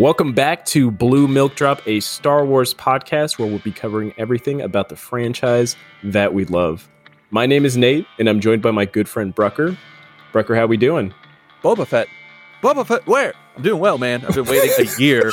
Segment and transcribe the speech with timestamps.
[0.00, 4.62] Welcome back to Blue Milk Drop, a Star Wars podcast where we'll be covering everything
[4.62, 6.88] about the franchise that we love.
[7.30, 9.76] My name is Nate, and I'm joined by my good friend Brucker.
[10.32, 11.12] Brucker, how we doing?
[11.62, 12.08] Boba Fett.
[12.62, 13.34] Boba Fett, where?
[13.54, 14.24] I'm doing well, man.
[14.24, 15.32] I've been waiting a year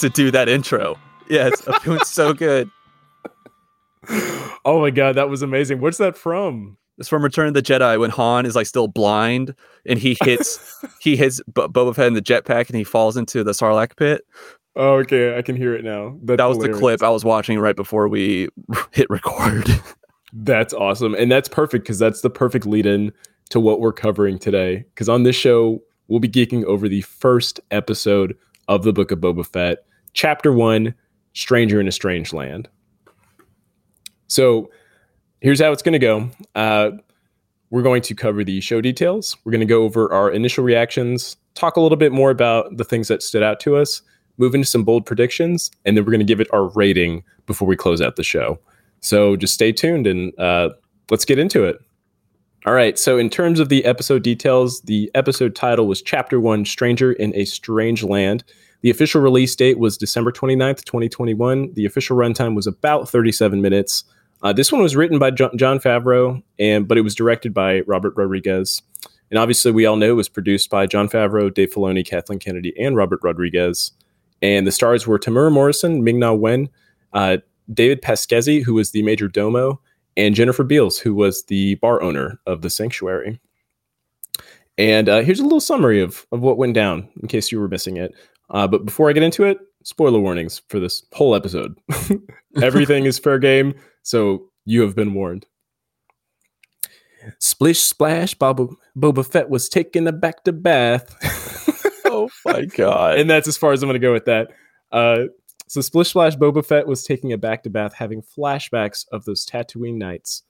[0.00, 0.98] to do that intro.
[1.30, 2.70] Yes, I'm doing so good.
[4.66, 5.80] Oh my god, that was amazing.
[5.80, 6.76] What's that from?
[6.98, 10.84] It's from Return of the Jedi when Han is like still blind and he hits
[11.00, 14.22] he hits B- Boba Fett in the jetpack and he falls into the Sarlacc pit.
[14.76, 16.18] Oh, okay, I can hear it now.
[16.22, 16.76] That's that was hilarious.
[16.76, 18.48] the clip I was watching right before we
[18.92, 19.68] hit record.
[20.32, 23.12] that's awesome, and that's perfect because that's the perfect lead-in
[23.48, 24.84] to what we're covering today.
[24.94, 28.36] Because on this show, we'll be geeking over the first episode
[28.68, 29.78] of the Book of Boba Fett,
[30.12, 30.94] Chapter One:
[31.32, 32.68] Stranger in a Strange Land.
[34.28, 34.68] So
[35.46, 36.28] here's how it's going to go.
[36.56, 36.90] Uh,
[37.70, 39.36] we're going to cover the show details.
[39.44, 42.82] We're going to go over our initial reactions, talk a little bit more about the
[42.84, 44.02] things that stood out to us,
[44.38, 47.68] move into some bold predictions, and then we're going to give it our rating before
[47.68, 48.58] we close out the show.
[49.02, 50.70] So just stay tuned and uh,
[51.12, 51.78] let's get into it.
[52.66, 52.98] All right.
[52.98, 57.32] So, in terms of the episode details, the episode title was Chapter One Stranger in
[57.36, 58.42] a Strange Land.
[58.80, 61.74] The official release date was December 29th, 2021.
[61.74, 64.02] The official runtime was about 37 minutes.
[64.46, 68.14] Uh, this one was written by John, Favreau, and but it was directed by Robert
[68.16, 68.80] Rodriguez.
[69.28, 72.72] And obviously, we all know it was produced by John Favreau, Dave Filoni, Kathleen Kennedy,
[72.78, 73.90] and Robert Rodriguez.
[74.40, 76.68] And the stars were Temuera Morrison, Ming Na Wen,
[77.12, 77.38] uh,
[77.74, 79.80] David Pasquesi, who was the major domo,
[80.16, 83.40] and Jennifer Beals, who was the bar owner of the sanctuary.
[84.78, 87.66] And uh, here's a little summary of, of what went down in case you were
[87.66, 88.14] missing it.
[88.50, 91.76] Uh, but before I get into it, spoiler warnings for this whole episode.
[92.62, 93.74] Everything is fair game.
[94.06, 95.46] So you have been warned.
[97.40, 101.12] Splish splash, Boba, Boba Fett was taking a bacta bath.
[102.04, 103.18] oh my god!
[103.18, 104.52] And that's as far as I'm going to go with that.
[104.92, 105.24] Uh,
[105.66, 109.96] so Splish Splash Boba Fett was taking a bacta bath, having flashbacks of those Tatooine
[109.96, 110.44] nights.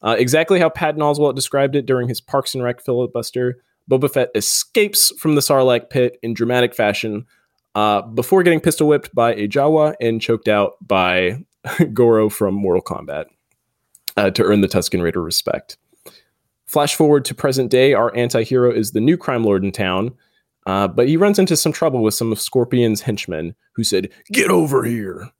[0.00, 3.60] Uh, exactly how Patton Oswalt described it during his Parks and Rec filibuster,
[3.90, 7.26] Boba Fett escapes from the Sarlacc pit in dramatic fashion
[7.74, 11.44] uh, before getting pistol whipped by a Jawa and choked out by
[11.92, 13.26] Goro from Mortal Kombat
[14.16, 15.76] uh, to earn the Tusken Raider respect.
[16.66, 20.14] Flash forward to present day, our anti hero is the new crime lord in town,
[20.66, 24.50] uh, but he runs into some trouble with some of Scorpion's henchmen who said, Get
[24.50, 25.30] over here!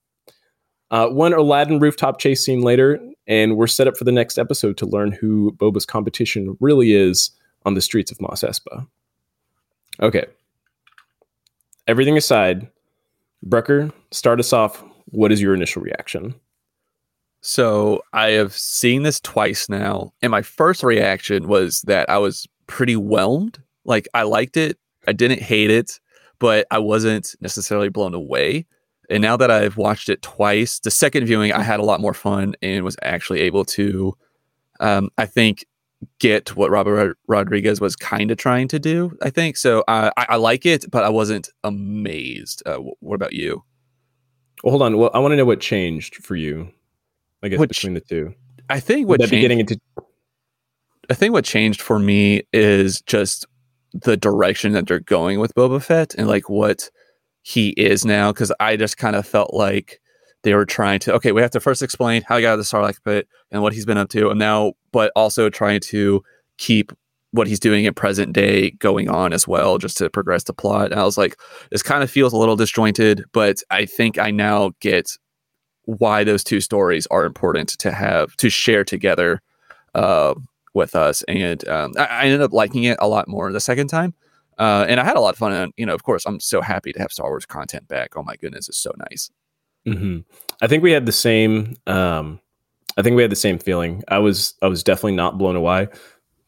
[0.91, 2.99] Uh, one Aladdin rooftop chase scene later,
[3.29, 7.31] and we're set up for the next episode to learn who Boba's competition really is
[7.65, 8.89] on the streets of Mos Espa.
[10.01, 10.25] Okay.
[11.87, 12.69] Everything aside,
[13.43, 16.35] Brucker, start us off what is your initial reaction?
[17.43, 22.47] So I have seen this twice now, and my first reaction was that I was
[22.67, 23.63] pretty whelmed.
[23.85, 26.01] Like I liked it, I didn't hate it,
[26.39, 28.67] but I wasn't necessarily blown away.
[29.09, 32.15] And now that I've watched it twice, the second viewing I had a lot more
[32.15, 34.17] fun and was actually able to,
[34.79, 35.65] um, I think,
[36.19, 39.17] get what Robert Rodriguez was kind of trying to do.
[39.23, 39.81] I think so.
[39.89, 42.63] Uh, I, I, like it, but I wasn't amazed.
[42.65, 43.65] Uh, what about you?
[44.63, 44.97] Well, hold on.
[44.99, 46.71] Well, I want to know what changed for you.
[47.43, 48.35] I guess what between the two.
[48.69, 49.81] I think what changed, getting into.
[51.09, 53.47] I think what changed for me is just
[53.93, 56.91] the direction that they're going with Boba Fett and like what
[57.43, 58.33] he is now.
[58.33, 60.01] Because I just kind of felt like
[60.43, 61.15] they were trying to.
[61.15, 63.63] Okay, we have to first explain how he got out of the Sarlacc pit and
[63.63, 66.23] what he's been up to, and now, but also trying to
[66.59, 66.93] keep
[67.33, 70.91] what he's doing at present day going on as well, just to progress the plot.
[70.91, 71.39] And I was like,
[71.71, 75.17] this kind of feels a little disjointed, but I think I now get
[75.85, 79.41] why those two stories are important to have to share together
[79.95, 80.35] uh,
[80.75, 81.23] with us.
[81.29, 84.15] And um, I, I, ended up liking it a lot more the second time.
[84.59, 85.53] Uh, and I had a lot of fun.
[85.53, 88.17] And, you know, of course, I'm so happy to have Star Wars content back.
[88.17, 89.31] Oh my goodness, it's so nice.
[89.87, 90.19] Mm-hmm.
[90.61, 91.77] I think we had the same.
[91.87, 92.41] Um,
[92.97, 94.05] I think we had the same feeling.
[94.09, 95.89] I was I was definitely not blown away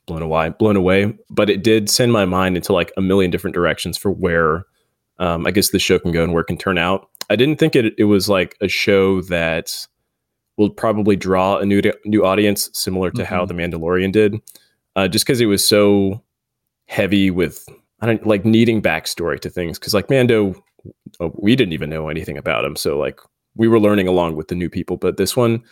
[0.07, 1.17] blown away, blown away.
[1.31, 4.65] But it did send my mind into like a million different directions for where
[5.19, 7.09] um, I guess the show can go and where it can turn out.
[7.31, 9.87] I didn't think it it was like a show that
[10.57, 13.35] will probably draw a new new audience, similar to mm-hmm.
[13.35, 14.37] how The Mandalorian did,
[14.97, 16.23] uh, just because it was so
[16.87, 17.67] heavy with
[18.01, 19.79] I don't like needing backstory to things.
[19.79, 20.55] Because like Mando,
[21.35, 23.21] we didn't even know anything about him, so like
[23.55, 24.97] we were learning along with the new people.
[24.97, 25.63] But this one,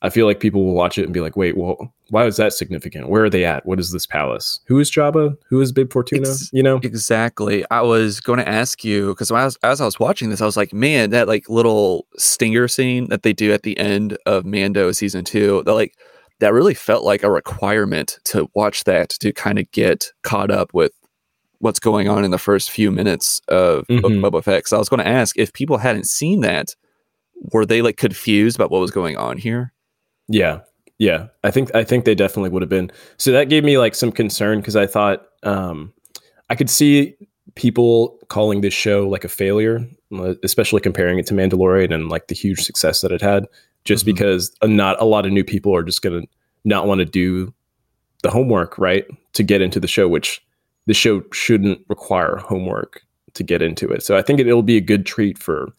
[0.00, 2.52] I feel like people will watch it and be like, wait, well, why is that
[2.52, 3.08] significant?
[3.08, 3.66] Where are they at?
[3.66, 4.60] What is this palace?
[4.68, 5.36] Who is Jabba?
[5.48, 6.28] Who is Bib Fortuna?
[6.28, 6.76] Ex- you know?
[6.84, 7.64] Exactly.
[7.70, 10.56] I was going to ask you because as, as I was watching this, I was
[10.56, 14.92] like, man, that like little stinger scene that they do at the end of Mando
[14.92, 15.94] season two, that like,
[16.38, 20.72] that really felt like a requirement to watch that to kind of get caught up
[20.72, 20.92] with
[21.58, 24.24] what's going on in the first few minutes of mm-hmm.
[24.24, 24.68] Boba Fett.
[24.68, 26.76] So I was going to ask if people hadn't seen that,
[27.52, 29.72] were they like confused about what was going on here?
[30.28, 30.60] Yeah,
[30.98, 31.28] yeah.
[31.44, 32.90] I think I think they definitely would have been.
[33.16, 35.92] So that gave me like some concern because I thought um,
[36.50, 37.16] I could see
[37.54, 39.88] people calling this show like a failure,
[40.42, 43.46] especially comparing it to Mandalorian and like the huge success that it had,
[43.84, 44.14] just mm-hmm.
[44.14, 46.28] because not a lot of new people are just going to
[46.64, 47.52] not want to do
[48.22, 50.44] the homework, right, to get into the show, which
[50.86, 53.02] the show shouldn't require homework
[53.34, 54.02] to get into it.
[54.02, 55.72] So I think it, will be a good treat for,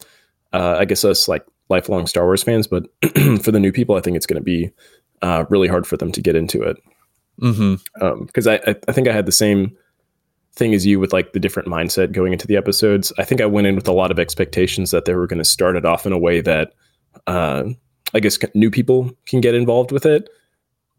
[0.52, 2.84] uh, I guess, us like lifelong Star Wars fans, but
[3.42, 4.70] for the new people, I think it's going to be
[5.22, 6.76] uh, really hard for them to get into it.
[7.38, 8.04] Because mm-hmm.
[8.04, 9.76] um, I, I think I had the same
[10.52, 13.12] thing as you with like the different mindset going into the episodes.
[13.18, 15.44] I think I went in with a lot of expectations that they were going to
[15.44, 16.72] start it off in a way that
[17.26, 17.64] uh,
[18.12, 20.28] I guess new people can get involved with it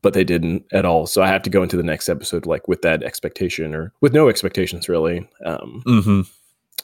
[0.02, 1.06] but they didn't at all.
[1.06, 4.14] So I have to go into the next episode like with that expectation or with
[4.14, 5.28] no expectations really.
[5.46, 6.22] Um, mm-hmm.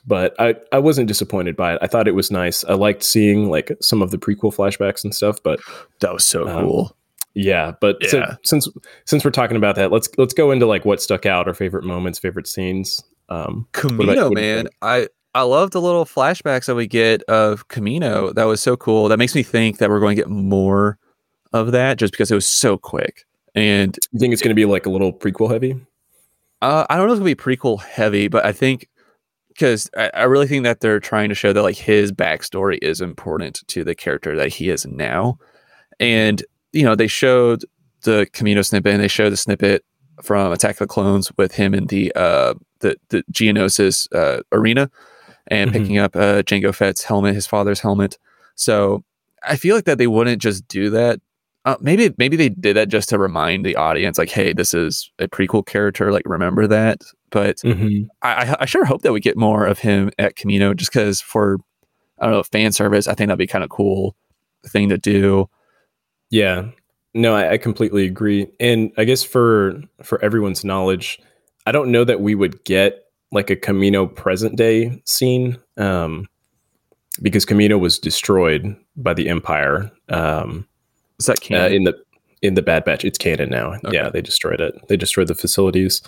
[0.06, 1.80] But I, I wasn't disappointed by it.
[1.82, 2.64] I thought it was nice.
[2.64, 5.44] I liked seeing like some of the prequel flashbacks and stuff.
[5.44, 5.60] But
[6.00, 6.98] that was so um, cool.
[7.34, 8.10] Yeah, but yeah.
[8.10, 8.68] So, since
[9.06, 11.84] since we're talking about that, let's let's go into like what stuck out, our favorite
[11.84, 13.04] moments, favorite scenes.
[13.30, 18.34] Um, Kamino, man, I I love the little flashbacks that we get of Kamino.
[18.34, 19.08] That was so cool.
[19.08, 20.98] That makes me think that we're going to get more
[21.54, 23.26] of that just because it was so quick.
[23.54, 25.80] And you think it's going to be like a little prequel heavy?
[26.64, 28.90] Uh, I don't know if it'll be prequel heavy, but I think
[29.58, 33.02] because I, I, really think that they're trying to show that like his backstory is
[33.02, 35.40] important to the character that he is now.
[36.00, 36.44] And
[36.74, 37.66] you know, they showed
[38.04, 39.84] the Kamino snippet and they showed the snippet
[40.22, 44.92] from Attack of the Clones with him in the uh the the Geonosis uh, arena
[45.48, 45.80] and mm-hmm.
[45.80, 48.20] picking up uh Jango Fett's helmet, his father's helmet.
[48.56, 49.04] So
[49.44, 51.20] I feel like that they wouldn't just do that
[51.68, 55.12] uh, maybe maybe they did that just to remind the audience, like, hey, this is
[55.20, 56.14] a prequel character.
[56.14, 57.02] Like, remember that.
[57.30, 58.06] But mm-hmm.
[58.22, 61.58] I, I sure hope that we get more of him at Kamino just because for
[62.20, 64.16] I don't know fan service, I think that'd be kind of cool
[64.66, 65.50] thing to do.
[66.30, 66.70] Yeah,
[67.14, 68.48] no, I, I completely agree.
[68.60, 71.20] And I guess for for everyone's knowledge,
[71.66, 76.28] I don't know that we would get like a Kamino present day scene um,
[77.22, 79.92] because Kamino was destroyed by the Empire.
[80.10, 80.68] Um,
[81.20, 81.64] is that canon?
[81.64, 81.98] Uh, in the
[82.42, 83.74] in the Bad Batch, it's canon now.
[83.74, 83.94] Okay.
[83.94, 84.76] Yeah, they destroyed it.
[84.88, 86.02] They destroyed the facilities.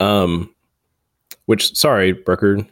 [0.00, 0.54] Um,
[1.48, 2.66] which sorry, Brucker,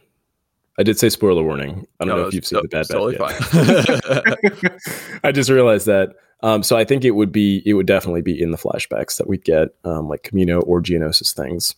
[0.79, 1.85] I did say spoiler warning.
[1.99, 3.43] I don't no, know if you've seen the Bad totally Batch.
[3.43, 5.19] Fine.
[5.23, 6.15] I just realized that.
[6.43, 9.27] Um, so I think it would be it would definitely be in the flashbacks that
[9.27, 11.75] we'd get, um, like Kamino or Geonosis things,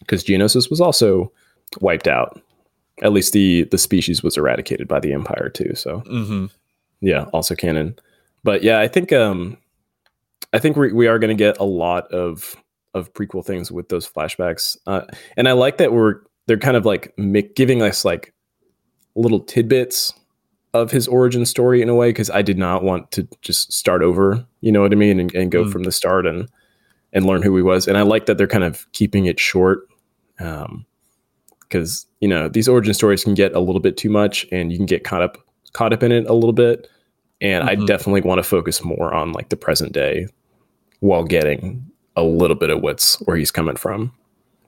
[0.00, 1.32] because Geonosis was also
[1.80, 2.40] wiped out.
[3.02, 5.74] At least the the species was eradicated by the Empire too.
[5.74, 6.46] So mm-hmm.
[7.00, 7.96] yeah, also canon
[8.44, 9.58] but yeah, I think um,
[10.52, 12.56] I think we we are going to get a lot of
[12.94, 15.02] of prequel things with those flashbacks, uh,
[15.36, 17.14] and I like that we're they're kind of like
[17.54, 18.34] giving us like
[19.14, 20.12] little tidbits
[20.74, 24.02] of his origin story in a way because I did not want to just start
[24.02, 25.72] over, you know what I mean, and, and go mm.
[25.72, 26.48] from the start and
[27.12, 27.86] and learn who he was.
[27.86, 29.86] And I like that they're kind of keeping it short,
[30.36, 34.72] because um, you know these origin stories can get a little bit too much, and
[34.72, 35.38] you can get caught up
[35.72, 36.88] caught up in it a little bit
[37.42, 37.82] and mm-hmm.
[37.82, 40.28] I definitely want to focus more on like the present day
[41.00, 44.12] while getting a little bit of what's where he's coming from.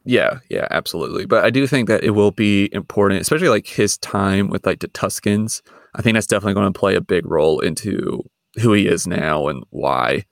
[0.05, 1.25] Yeah, yeah, absolutely.
[1.25, 4.81] But I do think that it will be important, especially like his time with like
[4.81, 5.63] the Tuskens.
[5.95, 8.23] I think that's definitely going to play a big role into
[8.61, 10.25] who he is now and why.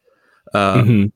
[0.55, 1.07] Um, mm-hmm.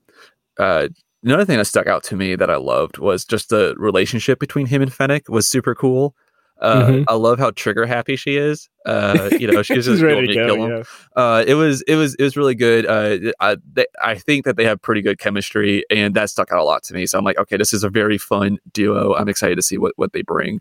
[0.59, 0.89] uh,
[1.23, 4.67] another thing that stuck out to me that I loved was just the relationship between
[4.67, 6.15] him and Fennec was super cool.
[6.59, 7.05] Uh, mm-hmm.
[7.09, 8.69] I love how trigger happy she is.
[8.87, 10.71] Uh, you know, she's just ready to kill him.
[10.71, 10.83] Yeah.
[11.23, 12.87] Uh, it was it was it was really good.
[12.87, 16.59] Uh, I they, I think that they have pretty good chemistry, and that stuck out
[16.59, 17.07] a lot to me.
[17.07, 19.15] So I'm like, okay, this is a very fun duo.
[19.15, 20.61] I'm excited to see what what they bring.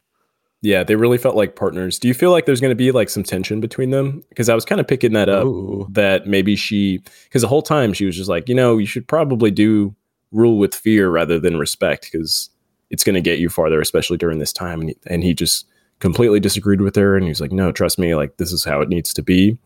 [0.62, 2.00] Yeah, they really felt like partners.
[2.00, 4.24] Do you feel like there's going to be like some tension between them?
[4.30, 5.88] Because I was kind of picking that up Ooh.
[5.92, 9.08] that maybe she, because the whole time she was just like, you know, you should
[9.08, 9.96] probably do
[10.32, 12.50] rule with fear rather than respect because
[12.90, 14.82] it's going to get you farther, especially during this time.
[14.82, 15.68] And he, and he just
[16.00, 18.90] completely disagreed with her and he's like no trust me like this is how it
[18.90, 19.58] needs to be.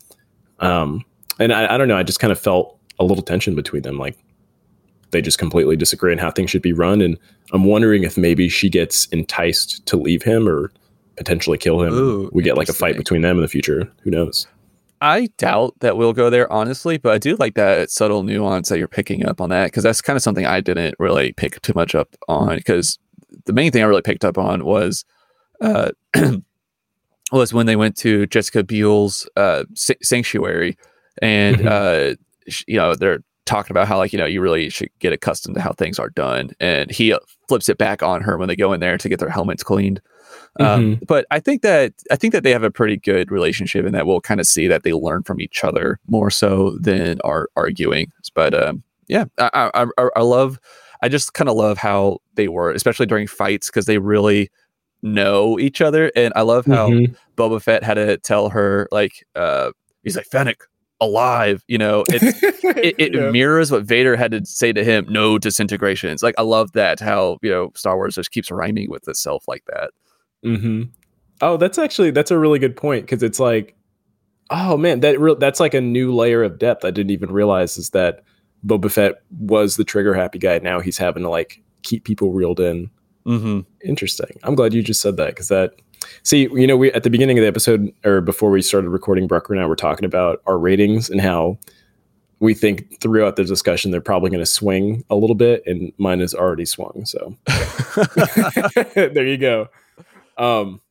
[0.59, 1.03] Um
[1.39, 3.97] and I, I don't know i just kind of felt a little tension between them
[3.97, 4.17] like
[5.11, 7.17] they just completely disagree on how things should be run and
[7.53, 10.69] i'm wondering if maybe she gets enticed to leave him or
[11.19, 11.93] potentially kill him.
[11.93, 13.91] Ooh, we get like a fight between them in the future.
[14.03, 14.47] Who knows?
[15.01, 18.79] I doubt that we'll go there, honestly, but I do like that subtle nuance that
[18.79, 21.73] you're picking up on that because that's kind of something I didn't really pick too
[21.75, 22.55] much up on.
[22.57, 22.97] Because
[23.45, 25.05] the main thing I really picked up on was
[25.61, 25.91] uh,
[27.31, 30.77] was when they went to Jessica Biel's uh, sanctuary,
[31.21, 31.67] and mm-hmm.
[31.67, 32.15] uh,
[32.67, 35.61] you know they're talking about how like you know you really should get accustomed to
[35.61, 37.15] how things are done, and he
[37.47, 40.01] flips it back on her when they go in there to get their helmets cleaned.
[40.59, 41.07] Um, Mhm.
[41.07, 44.07] but I think that I think that they have a pretty good relationship, and that
[44.07, 48.11] we'll kind of see that they learn from each other more so than are arguing.
[48.33, 50.59] But um, yeah, I, I, I, I love.
[51.01, 54.49] I just kind of love how they were, especially during fights, because they really
[55.01, 57.15] know each other, and I love how Mhm.
[57.37, 59.71] Boba Fett had to tell her like uh,
[60.03, 60.63] he's like Fennec
[61.01, 62.03] alive, you know.
[62.81, 63.29] It, it, Yeah.
[63.31, 65.05] mirrors what Vader had to say to him.
[65.09, 66.23] No disintegrations.
[66.23, 69.63] Like I love that how you know Star Wars just keeps rhyming with itself like
[69.67, 69.89] that.
[70.43, 70.83] hmm
[71.41, 73.75] Oh, that's actually that's a really good point because it's like,
[74.49, 77.77] oh man, that real that's like a new layer of depth I didn't even realize
[77.77, 78.23] is that
[78.65, 80.59] Boba Fett was the trigger happy guy.
[80.59, 82.89] Now he's having to like keep people reeled in.
[83.29, 83.59] Mm-hmm.
[83.87, 84.39] Interesting.
[84.43, 85.75] I'm glad you just said that because that.
[86.23, 89.27] See, you know, we at the beginning of the episode or before we started recording,
[89.27, 91.59] Brucker and I were talking about our ratings and how
[92.39, 96.21] we think throughout the discussion they're probably going to swing a little bit, and mine
[96.21, 97.05] has already swung.
[97.05, 97.35] So
[98.95, 99.67] there you go.
[100.37, 100.81] Um,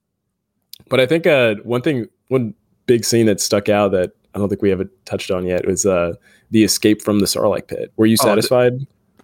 [0.88, 2.54] but I think uh, one thing, one
[2.87, 5.87] big scene that stuck out that I don't think we haven't touched on yet was
[5.87, 6.14] uh,
[6.50, 7.92] the escape from the Sarlacc pit.
[7.97, 8.75] Were you Oh, satisfied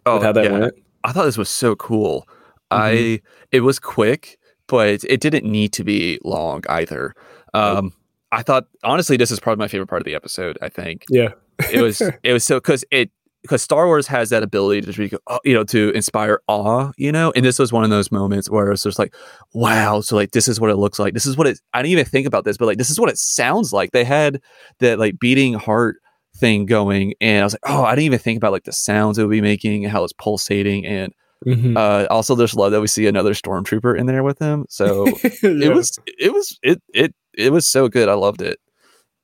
[0.06, 0.59] oh, with how that yeah.
[0.59, 0.75] went?
[1.04, 2.26] I thought this was so cool.
[2.75, 3.14] Mhm.
[3.16, 3.21] I
[3.52, 7.14] it was quick, but it didn't need to be long either.
[7.52, 7.93] Um,
[8.33, 10.59] I thought honestly, this is probably my favorite part of the episode.
[10.61, 11.31] I think Yeah,
[11.73, 13.11] it was it was so because it
[13.43, 17.12] because Star Wars has that ability to be, uh, you know to inspire awe, you
[17.12, 19.14] know, and this was one of those moments where it's just like,
[19.52, 21.12] wow, so like this is what it looks like.
[21.14, 21.61] This is what it.
[21.75, 23.93] I didn't even think about this, but like this is what it sounds like.
[23.93, 24.40] They had
[24.81, 25.97] that like beating heart
[26.37, 29.19] thing going, and I was like, oh, I didn't even think about like the sounds
[29.19, 31.12] it would be making and how it's pulsating, and
[31.44, 31.76] Mhm.
[31.76, 34.64] uh, also just love that we see another stormtrooper in there with him.
[34.68, 35.06] So
[35.42, 35.66] Yeah.
[35.68, 38.08] it was it was it it it was so good.
[38.08, 38.58] I loved it.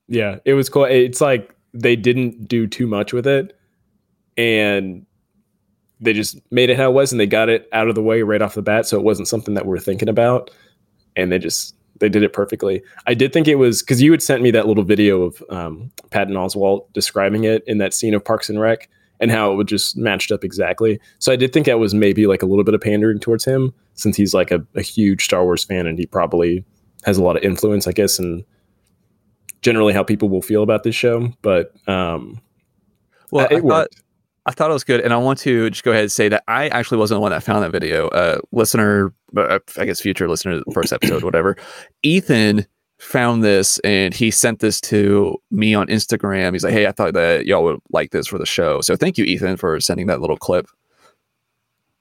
[0.09, 0.85] Yeah, it was cool.
[0.85, 3.57] It's like they didn't do too much with it,
[4.37, 5.07] and
[6.01, 8.23] they just made it how it was, and they got it out of the way
[8.23, 10.51] right off the bat, so it wasn't something that we are thinking about,
[11.17, 12.83] and they just they did it perfectly.
[13.07, 15.91] I did think it was because you had sent me that little video of um,
[16.11, 18.89] Patton Oswalt describing it in that scene of Parks and Rec,
[19.21, 20.99] and how it would just matched up exactly.
[21.19, 23.73] So I did think that was maybe like a little bit of pandering towards him,
[23.95, 26.65] since he's like a, a huge Star Wars fan, and he probably
[27.05, 28.45] has a lot of influence, I guess, and
[29.63, 31.33] generally how people will feel about this show.
[31.43, 32.41] But um,
[33.31, 34.03] Well, I it thought worked.
[34.47, 36.43] I thought it was good, and I want to just go ahead and say that
[36.49, 38.09] I actually wasn't the one that found that video.
[38.09, 41.57] Uh, listener, uh, I guess future listener, first episode, whatever.
[42.03, 42.67] Ethan
[43.01, 46.53] found this and he sent this to me on Instagram.
[46.53, 49.19] He's like, "Hey, I thought that y'all would like this for the show." So thank
[49.19, 50.67] you, Ethan, for sending that little clip.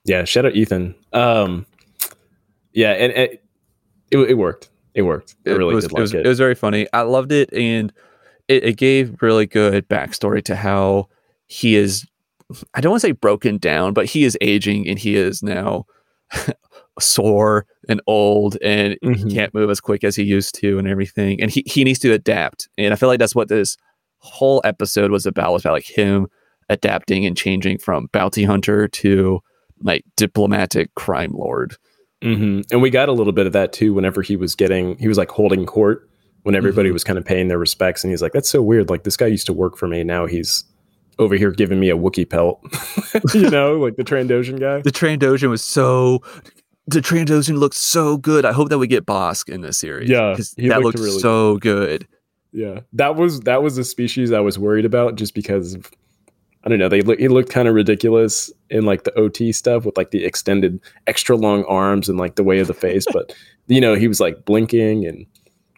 [0.04, 0.94] Yeah, shout out Ethan.
[1.12, 1.66] Um,
[2.72, 3.44] yeah, and it,
[4.10, 4.68] it it worked.
[4.94, 5.36] It worked.
[5.46, 6.26] I it really was, did it was, it.
[6.26, 6.86] it was very funny.
[6.92, 7.92] I loved it, and
[8.48, 11.08] it, it gave really good backstory to how
[11.46, 12.06] he is.
[12.74, 15.86] I don't want to say broken down, but he is aging, and he is now
[17.00, 19.16] sore and old, and Mhm.
[19.16, 21.40] he can't move as quick as he used to, and everything.
[21.40, 23.76] And he he needs to adapt, and I feel like that's what this
[24.18, 25.52] whole episode was about.
[25.52, 26.26] Was about like him
[26.68, 29.40] adapting and changing from bounty hunter to
[29.82, 31.76] like diplomatic crime lord.
[32.22, 33.92] hmm And we got a little bit of that too.
[33.94, 36.08] Whenever he was getting, he was like holding court
[36.42, 36.92] when everybody Mhm.
[36.92, 38.88] was kind of paying their respects, and he's like, "That's so weird.
[38.90, 40.04] Like this guy used to work for me.
[40.04, 40.64] Now he's
[41.18, 42.60] over here giving me a Wookiee pelt."
[43.34, 44.80] you know, like the Trandoshan guy.
[44.82, 46.20] the Trandoshan was so
[46.90, 48.44] the Trandoshan looked so good.
[48.44, 50.08] I hope that we get Bossk in this series.
[50.08, 52.06] Yeah, 'cause he that looked looked really so good.
[52.52, 55.90] Yeah, that was that was a species I was worried about just because of,
[56.64, 59.84] I don't know they look he looked kind of ridiculous in like the OT stuff
[59.84, 63.34] with like the extended extra long arms and like the way of the face, but
[63.68, 65.26] you know he was like blinking and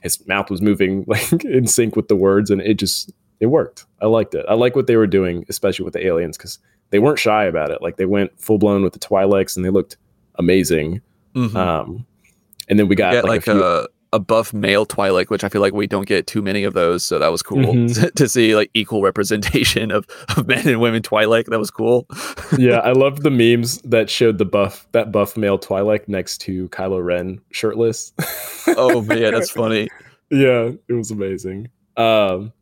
[0.03, 3.85] his mouth was moving like in sync with the words and it just it worked.
[4.01, 4.47] I liked it.
[4.49, 6.59] I like what they were doing, especially with the aliens because
[6.91, 7.83] they weren't shy about it.
[7.83, 9.97] Like they went full blown with the Twi'leks and they looked
[10.39, 11.01] amazing.
[11.35, 11.55] Mhm.
[11.57, 12.07] Um,
[12.69, 15.43] and then we got Get like, like, a few, a, a buff male Twi'lek, which
[15.45, 17.05] I feel like we don't get too many of those.
[17.05, 18.13] So that was cool Mhm.
[18.17, 21.47] to see like equal representation of, of men and women Twi'lek.
[21.47, 22.07] That was cool.
[22.59, 26.69] yeah, I loved the memes that showed the buff that buff male Twi'lek next to
[26.69, 28.13] Kylo Ren shirtless.
[28.69, 29.89] oh man, that's funny.
[30.31, 31.69] yeah, it was amazing.
[31.97, 32.53] Um,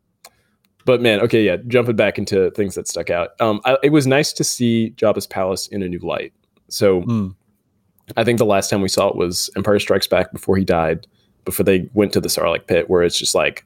[0.85, 3.29] but man, okay, yeah, jumping back into things that stuck out.
[3.39, 6.33] Um, I, it was nice to see Jabba's palace in a new light.
[6.69, 7.35] So Mm.
[8.17, 11.07] I think the last time we saw it was Empire Strikes Back before he died,
[11.45, 13.65] before they went to the Sarlacc pit, where it's just like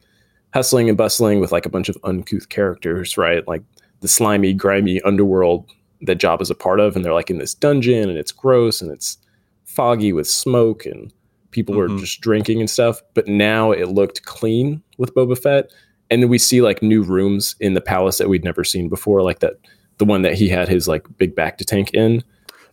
[0.53, 3.45] hustling and bustling with like a bunch of uncouth characters, right?
[3.47, 3.63] Like
[4.01, 5.69] the slimy, grimy underworld
[6.01, 8.91] that Jabba's a part of, and they're like in this dungeon, and it's gross and
[8.91, 9.17] it's
[9.63, 11.11] foggy with smoke, and
[11.51, 11.77] people Mhm.
[11.77, 13.01] were just drinking and stuff.
[13.13, 15.71] But now it looked clean with Boba Fett,
[16.11, 19.21] and then we see like new rooms in the palace that we'd never seen before,
[19.21, 19.55] like that
[19.97, 22.21] the one that he had his like big bacta tank in,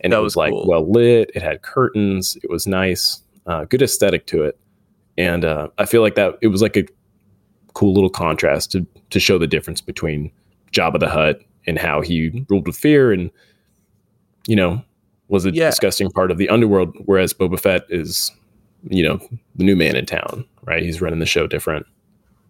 [0.03, 0.65] and That it was was, like cool.
[0.67, 1.31] well lit.
[1.33, 2.37] It had curtains.
[2.43, 4.57] It was nice, uh, good aesthetic to it,
[5.17, 6.85] and uh, I feel like that it was like a
[7.73, 10.31] cool little contrast to to show the difference between
[10.71, 13.31] Jabba the Hutt and how he ruled with fear and
[14.47, 14.81] you know
[15.29, 15.69] was a Yeah.
[15.69, 18.31] disgusting part of the underworld, whereas Boba Fett is
[18.89, 19.19] you know
[19.55, 20.83] the new man in town, right?
[20.83, 21.85] He's running the show different.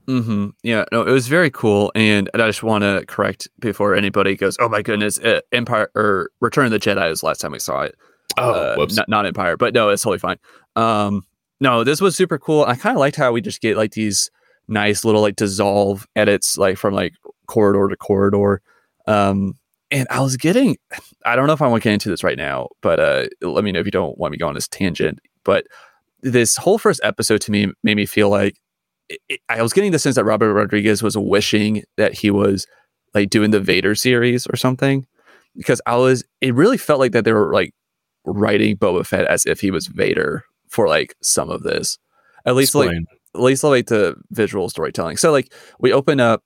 [0.05, 4.35] Hmm Yeah, no, it was very cool, and, I just want to correct before anybody
[4.35, 7.51] goes, "Oh my goodness, uh, Empire or Return of the Jedi was the last time
[7.51, 7.95] we saw it."
[8.37, 8.95] Oh, Uh, whoops.
[8.95, 10.37] not, not Empire, but no, it's totally fine.
[10.75, 11.23] Um,
[11.59, 12.63] no, this was super cool.
[12.65, 14.29] I kind of liked how we just get like these
[14.67, 17.13] nice little like dissolve edits, like from like
[17.47, 18.61] corridor to corridor.
[19.07, 19.53] Um,
[19.91, 20.77] and I was getting,
[21.25, 23.63] I don't know if I want to get into this right now, but uh, let
[23.63, 25.19] me know if you don't want me to go on this tangent.
[25.43, 25.67] But
[26.21, 28.55] this whole first episode to me made me feel like
[29.09, 32.65] it, it- I was getting the sense that Robert Rodriguez was wishing that he was
[33.13, 35.05] like doing the Vader series or something
[35.55, 37.73] because I was it really felt like that they were like
[38.25, 41.97] writing Boba Fett as if he was Vader for like some of this.
[42.45, 42.89] At least like
[43.35, 45.17] at least like the visual storytelling.
[45.17, 46.43] So like we open up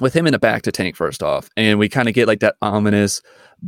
[0.00, 2.56] with him in a bacta tank first off, and we kind of get like that
[2.62, 3.22] ominous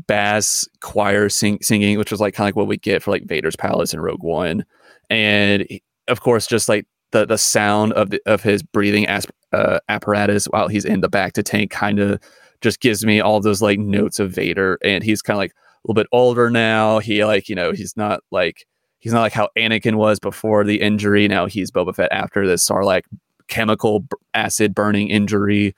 [0.06, 3.24] bass choir sing- singing, which was like kind of like what we get for like
[3.24, 4.64] Vader's palace in Rogue One,
[5.10, 5.66] and
[6.06, 10.46] of course just like the the sound of the, of his breathing as- uh, apparatus
[10.46, 12.20] while he's in the bacta tank kind of
[12.60, 15.54] just gives me all those like notes of Vader, and he's kind of like a
[15.84, 16.98] little bit older now.
[16.98, 18.66] He like you know he's not like
[18.98, 21.28] he's not like how Anakin was before the injury.
[21.28, 23.02] Now he's Boba Fett after this Sarlacc
[23.46, 25.74] chemical b- acid burning injury.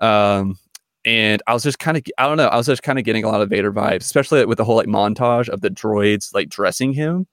[0.00, 0.58] Um,
[1.06, 3.24] and I was just kind of, I don't know, I was just kind of getting
[3.24, 6.48] a lot of Vader vibes, especially with the whole like montage of the droids like
[6.48, 7.26] dressing him.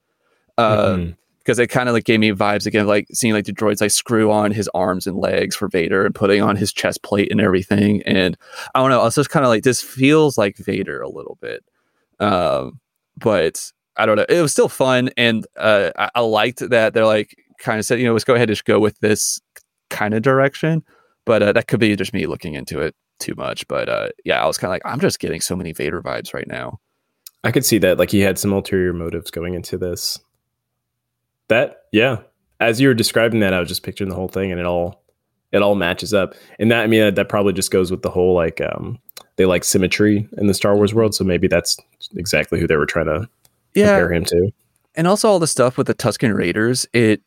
[0.58, 1.16] Uh, Mhm.
[1.42, 3.90] Because it kind of like gave me vibes again, like seeing like the droids like
[3.90, 7.40] screw on his arms and legs for Vader and putting on his chest plate and
[7.40, 8.00] everything.
[8.04, 8.36] And
[8.74, 11.36] I don't know, I was just kind of like, this feels like Vader a little
[11.40, 11.64] bit.
[12.20, 12.80] Um,
[13.16, 15.10] but I don't know, it was still fun.
[15.16, 18.34] And uh, I, I liked that they're like kind of said, you know, let's go
[18.34, 19.40] ahead and just go with this
[19.90, 20.84] kind of direction.
[21.26, 23.66] But uh, that could be just me looking into it too much.
[23.66, 26.32] But uh, yeah, I was kind of like, I'm just getting so many Vader vibes
[26.32, 26.78] right now.
[27.44, 27.98] I could see that.
[27.98, 30.20] Like he had some ulterior motives going into this.
[31.48, 32.18] That, yeah.
[32.60, 35.02] As you were describing that, I was just picturing the whole thing, and it all,
[35.50, 36.34] it all matches up.
[36.58, 38.98] And that, I mean, that, that probably just goes with the whole like, um,
[39.36, 41.14] they like symmetry in the Star Wars world.
[41.14, 41.76] So maybe that's
[42.16, 43.28] exactly who they were trying to
[43.74, 44.50] Yeah, compare him to.
[44.94, 47.20] and also all the stuff with the Tusken Raiders, it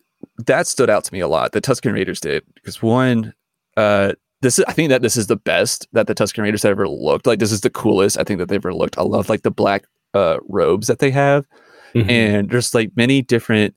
[0.46, 1.52] that stood out to me a lot.
[1.52, 3.34] The Tusken Raiders did because one,
[3.78, 6.72] uh, this is I think that this is the best that the Tusken Raiders have
[6.72, 7.28] ever looked.
[7.28, 8.98] Like this is the coolest I think that they've ever looked.
[8.98, 11.46] I love like the black uh robes that they have,
[11.94, 12.10] Mhm.
[12.10, 13.76] and there's like many different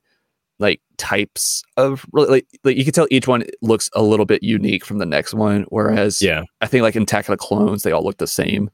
[0.59, 4.85] like types of like like you can tell each one looks a little bit unique
[4.85, 5.65] from the next one.
[5.69, 6.43] Whereas yeah.
[6.61, 8.69] I think like in Attack of the Clones, they all look the same.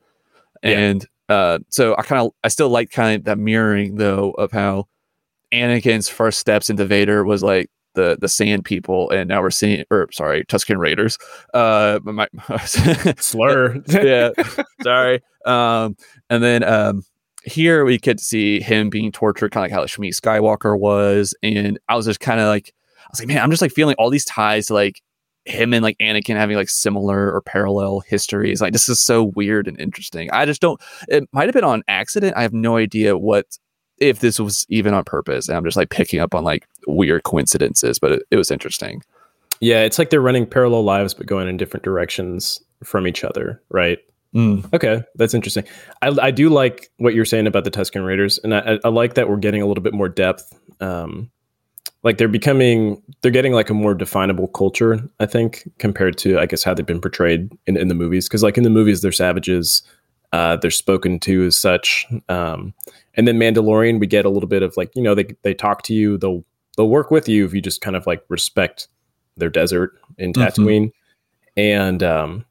[0.64, 0.72] Yeah.
[0.72, 4.52] And uh, so I kind of I still like kind of that mirroring though of
[4.52, 4.88] how
[5.54, 9.84] Anakin's first steps into Vader was like the the Sand People, and now we're seeing
[9.90, 11.18] or sorry Tusken Raiders.
[11.54, 12.28] Uh, my
[13.18, 13.82] Slur.
[13.88, 14.32] yeah,
[14.84, 15.22] sorry.
[15.46, 15.96] Um,
[16.30, 17.04] and then um,
[17.46, 21.80] here we could see him being tortured, kind of like how Shmi Skywalker was, and
[21.88, 22.74] I was just kind of like,
[23.06, 25.02] I was like, man, I'm just like feeling all these ties to like
[25.46, 28.62] him and like Anakin having like similar or parallel histories.
[28.62, 30.30] Like this is so weird and interesting.
[30.32, 30.82] I just don't.
[31.08, 32.36] It might have been on accident.
[32.36, 33.58] I have no idea what
[34.00, 35.48] if this was even on purpose.
[35.48, 39.04] And I'm just like picking up on like weird coincidences, but it, it was interesting.
[39.62, 39.84] yeah.
[39.84, 43.62] It's like they're running parallel lives, but going in different directions from each other.
[43.70, 44.00] Right.
[44.36, 44.74] Mm.
[44.74, 45.64] Okay, that's interesting.
[46.02, 49.14] I, I do like what you're saying about the Tusken Raiders, and I, I like
[49.14, 50.54] that we're getting a little bit more depth.
[50.82, 51.32] Um,
[52.04, 55.00] like they're becoming, they're getting like a more definable culture.
[55.20, 58.28] I think compared to, I guess, how they've been portrayed in, in the movies.
[58.28, 59.82] Because like in the movies, they're savages.
[60.32, 62.06] Uh, they're spoken to as such.
[62.28, 62.74] Um,
[63.16, 65.82] and then Mandalorian, we get a little bit of like, you know, they they talk
[65.84, 66.18] to you.
[66.18, 66.44] They'll
[66.76, 68.88] they'll work with you if you just kind of like respect
[69.38, 70.46] their desert in Mhm.
[70.46, 70.92] Tatooine.
[71.58, 72.46] And um,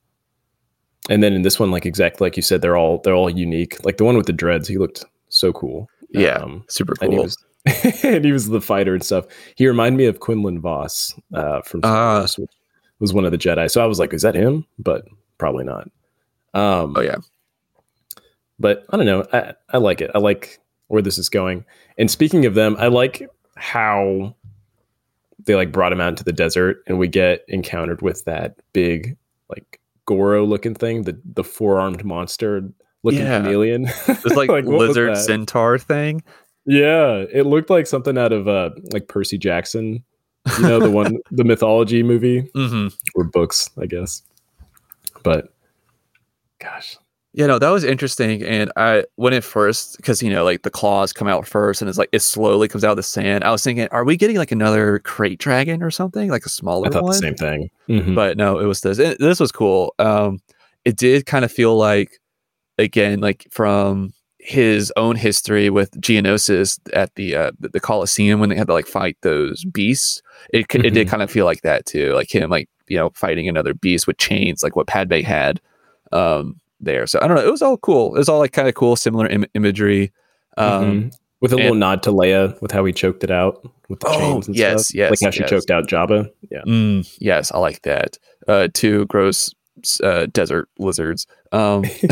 [1.11, 3.85] and then in this one, like exactly like you said, they're all they're all unique.
[3.85, 5.89] Like the one with the dreads, he looked so cool.
[6.11, 7.25] Yeah, Um, super and he cool.
[7.25, 7.37] was
[8.05, 9.25] and he was the fighter and stuff.
[9.57, 12.19] He reminded me of Quinlan Vos uh, from Ah.
[12.19, 12.51] Wars, which
[13.01, 13.71] was one of the Jedi.
[13.71, 14.67] So I was like, is that him?
[14.79, 15.05] But
[15.39, 15.91] probably not.
[16.55, 17.17] Um, Oh yeah.
[18.59, 19.27] but I don't know.
[19.33, 20.11] I, I like it.
[20.15, 21.65] I like where this is going.
[21.99, 24.35] And speaking of them, I like how
[25.47, 29.17] they like brought him out into the desert and we get encountered with that big
[29.49, 32.63] like Goro looking thing, the the four armed monster
[33.03, 33.41] looking Yeah.
[33.43, 33.83] chameleon.
[34.07, 36.23] This like, was lizard centaur thing.
[36.67, 40.03] Yeah, it looked like something out of uh like Percy Jackson.
[40.59, 42.89] You know, the one the mythology movie Mm-hmm.
[43.15, 44.23] or books, I guess.
[45.23, 45.55] But
[46.61, 46.97] gosh,
[47.37, 48.45] Yeah, no, that was interesting.
[48.45, 51.89] And I, when it first, because you know, like the claws come out first, and
[51.89, 53.43] it's like it slowly comes out of the sand.
[53.43, 56.87] I was thinking, are we getting like another krayt dragon or something, like a smaller
[56.87, 57.13] I thought one?
[57.13, 57.71] the same thing.
[57.89, 58.15] Mhm.
[58.15, 58.99] But no, it was this.
[59.01, 59.95] And this was cool.
[59.99, 60.39] Um,
[60.85, 62.21] it did kind of feel like,
[62.79, 68.51] again, like from his own history with Geonosis at the uh, the the Colosseum when
[68.51, 70.23] they had to like fight those beasts.
[70.51, 71.11] It c- it did Mhm.
[71.11, 74.19] kind of feel like that too, like him like you know fighting another beast with
[74.19, 75.61] chains, like what Padme had
[76.13, 77.07] um, there.
[77.07, 77.45] So I don't know.
[77.47, 78.15] It was all cool.
[78.15, 80.13] It was all like kind of cool, similar Im- imagery.
[80.57, 81.13] Um, Mhm.
[81.41, 84.07] with a little and- nod to Leia with how he choked it out with the
[84.09, 84.95] Oh, chains and yes, stuff.
[84.97, 85.51] yes, like how she yes.
[85.51, 86.31] choked out Jabba.
[86.51, 86.63] Yeah.
[86.67, 88.19] Mm, yes, I like that.
[88.49, 89.53] Uh, two gross
[90.03, 91.27] uh, desert lizards.
[91.53, 91.83] Um,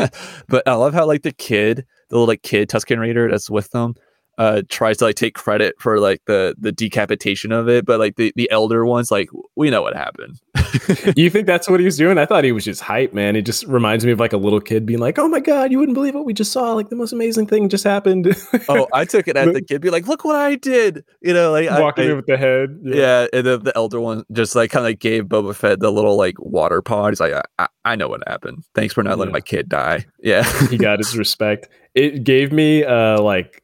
[0.48, 3.70] but I love how like the kid, the little like kid Tusken Raider that's with
[3.70, 3.94] them,
[4.38, 8.16] uh, tries to like take credit for like the the decapitation of it, but like
[8.16, 10.40] the the elder ones, like we know what happened.
[11.16, 12.18] you think that's what he was doing?
[12.18, 13.36] I thought he was just hype, man.
[13.36, 15.78] It just reminds me of like a little kid being like, "Oh my god, you
[15.78, 16.72] wouldn't believe what we just saw!
[16.72, 18.34] Like the most amazing thing just happened."
[18.68, 21.52] oh, I took it at the kid be like, look what I did, you know,
[21.52, 22.80] like walking I- in with the head.
[22.82, 25.90] Yeah, and the, the elder one just like kind of like gave Boba Fett the
[25.92, 27.12] little like water pod.
[27.12, 28.64] He's like, I, I, I know what happened.
[28.74, 29.36] Thanks for not letting Yeah.
[29.36, 30.06] my kid die.
[30.22, 30.42] Yeah.
[30.68, 31.68] he got his respect.
[31.94, 33.61] It gave me uh like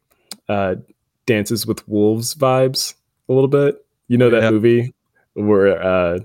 [0.49, 0.77] uh
[1.27, 2.95] Dances with Wolves vibes
[3.29, 3.85] a little bit.
[4.09, 4.95] You know that movie
[5.35, 6.21] where uh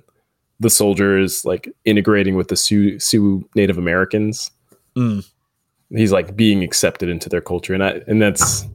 [0.60, 4.50] the soldier is like integrating with the Sioux, Sioux Native Americans.
[4.96, 5.28] Mm.
[5.90, 8.66] He's like being accepted into their culture, and I and that's.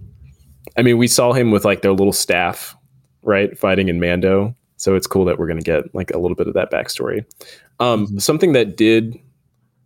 [0.76, 2.76] I mean, we saw him with like their little staff,
[3.22, 4.54] right, fighting in Mando.
[4.76, 7.24] So it's cool that we're going to get like a little bit of that backstory.
[7.80, 8.20] Um, Mhm.
[8.22, 9.18] Something that did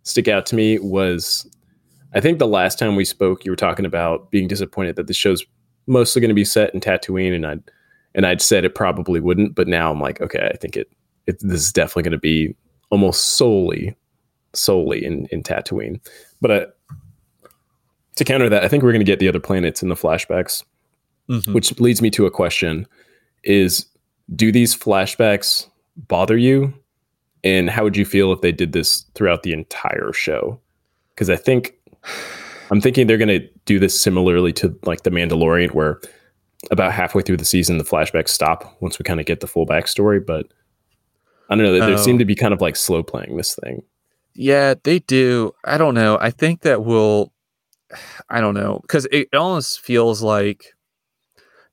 [0.03, 1.49] stick out to me was
[2.13, 5.13] I think the last time we spoke, you were talking about being disappointed that the
[5.13, 5.43] show's
[5.87, 7.63] mostly going to be set in Tatooine, and I'd
[8.15, 10.91] and I'd said it probably wouldn't, but now I'm like, okay, I think it,
[11.25, 12.55] it this is definitely going to be
[12.91, 13.95] almost solely
[14.53, 15.99] solely in in Tatooine.
[16.41, 16.65] But uh,
[18.15, 20.63] to counter that, I think we're going to get the other planets in the flashbacks,
[21.29, 21.53] Mhm.
[21.53, 22.85] which leads me to a question:
[23.43, 23.85] Is
[24.35, 25.67] do these flashbacks
[26.07, 26.73] bother you?
[27.45, 30.61] And how would you feel if they did this throughout the entire show?
[31.09, 31.73] Because I think
[32.71, 35.99] I'm thinking they're going to do this similarly to like the Mandalorian, where
[36.71, 39.65] about halfway through the season the flashbacks stop once we kind of get the full
[39.65, 40.25] backstory.
[40.25, 40.47] But
[41.49, 41.73] I don't know.
[41.73, 41.97] They, they Oh.
[41.97, 43.83] seem to be kind of like slow playing this thing.
[44.33, 45.51] Yeah, they do.
[45.63, 46.17] I don't know.
[46.19, 47.31] I think that will.
[48.29, 50.73] I don't know because it almost feels like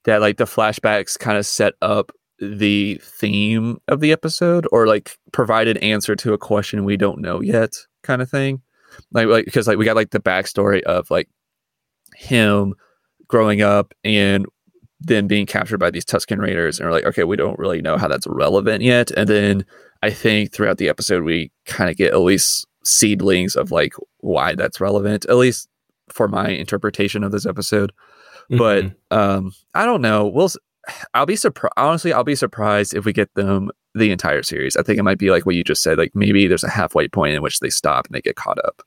[0.05, 5.16] that, like the flashbacks kind of set up the theme of the episode, or like
[5.33, 8.61] provide an answer to a question we don't know yet, kind of thing.
[9.12, 11.29] Like, like because like we got like the backstory of like
[12.16, 12.74] him
[13.29, 14.46] growing up and
[15.00, 17.96] then being captured by these Tusken Raiders, and we're like, okay, we don't really know
[17.96, 19.11] how that's relevant yet.
[19.12, 19.64] And then
[20.03, 24.55] I think throughout the episode, we kind of get at least seedlings of like why
[24.55, 25.68] that's relevant, at least
[26.11, 27.92] for my interpretation of this episode.
[28.50, 28.94] But Mhm.
[29.11, 30.26] um, I don't know.
[30.26, 30.50] We'll.
[31.14, 31.74] I'll be surprised.
[31.76, 34.76] Honestly, I'll be surprised if we get them the entire series.
[34.76, 35.98] I think it might be like what you just said.
[35.98, 38.83] Like maybe there's a halfway point in which they stop and they get caught up.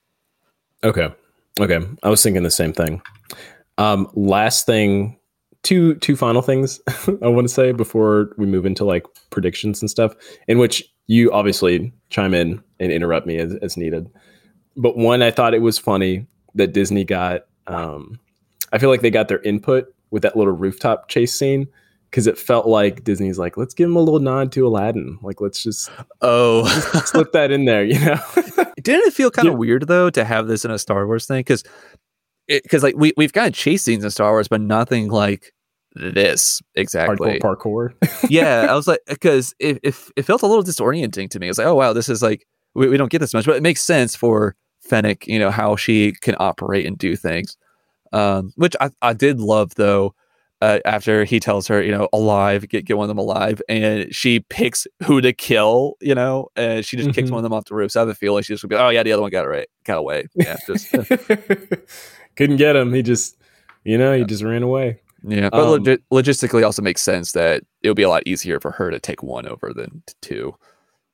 [0.83, 1.13] Okay.
[1.59, 1.79] Okay.
[2.03, 3.01] I was thinking the same thing.
[3.77, 5.17] Um, last thing,
[5.63, 6.81] two two final things
[7.21, 10.13] I want to say before we move into like predictions and stuff,
[10.47, 14.09] in which you obviously chime in and interrupt me as, as needed.
[14.75, 18.19] But one, I thought it was funny that Disney got um
[18.71, 21.67] I feel like they got their input with that little rooftop chase scene
[22.13, 25.17] because it felt like Disney's like, let's give him a little nod to Aladdin.
[25.23, 25.89] Like, let's just
[26.21, 26.63] Oh,
[27.06, 28.17] slip that in there, you know?
[28.84, 29.58] didn't it feel kind of Yeah.
[29.58, 31.39] weird though to have this in a Star Wars thing?
[31.39, 31.63] Because
[32.47, 35.54] because like we we've got chase scenes in Star Wars, but nothing like
[35.95, 37.39] this exactly.
[37.39, 37.58] Hardcore
[37.93, 38.30] parkour.
[38.30, 41.49] yeah, I was like, because it, it, it felt a little disorienting to me.
[41.49, 42.45] It's like, oh wow, this is like
[42.76, 45.76] we, we don't get this much, but it makes sense for Fennec, you know, how
[45.76, 47.58] she can operate and do things.
[48.12, 50.13] Um, which I, I did love though.
[50.63, 54.13] Uh, after he tells her, you know, alive, get get one of them alive, and
[54.15, 57.34] she picks who to kill, you know, and she just kicks Mhm.
[57.34, 57.91] one of them off the roof.
[57.91, 59.41] So I have a feeling she's just gonna be, oh yeah, the other one got
[59.47, 60.26] right, got away.
[60.36, 60.89] Yeah, just
[62.38, 62.93] Couldn't get him.
[62.93, 63.38] He just,
[63.84, 64.99] you know, he just ran away.
[65.28, 65.49] yeah.
[65.49, 68.71] But Um, logi- logistically, also makes sense that it would be a lot easier for
[68.71, 70.56] her to take one over than two.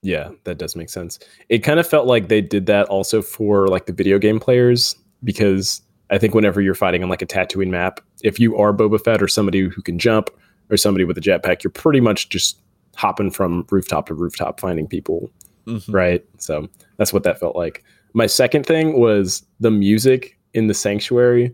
[0.01, 1.19] Yeah, that does make sense.
[1.49, 4.95] It kind of felt like they did that also for like the video game players
[5.23, 9.01] because I think whenever you're fighting on like a Tatooine map, if you are Boba
[9.03, 10.29] Fett or somebody who can jump
[10.69, 12.59] or somebody with a jetpack, you're pretty much just
[12.95, 15.29] hopping from rooftop to rooftop finding people,
[15.67, 15.93] Mhm.
[15.93, 16.25] right?
[16.37, 16.67] So
[16.97, 17.83] that's what that felt like.
[18.13, 21.53] My second thing was the music in the sanctuary.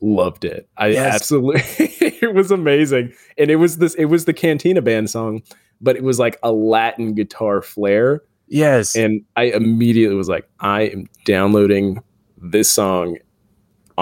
[0.00, 0.68] Loved it.
[0.76, 1.14] I Yes.
[1.14, 1.62] absolutely
[2.00, 3.12] it was amazing.
[3.38, 5.42] And it was this it was the Cantina band song,
[5.80, 8.94] but it was like a Latin guitar flair Yes.
[8.96, 12.00] and I immediately was like, I am downloading
[12.36, 13.18] this song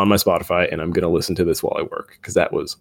[0.01, 2.77] on my Spotify and I'm gonna listen to this while I work because that was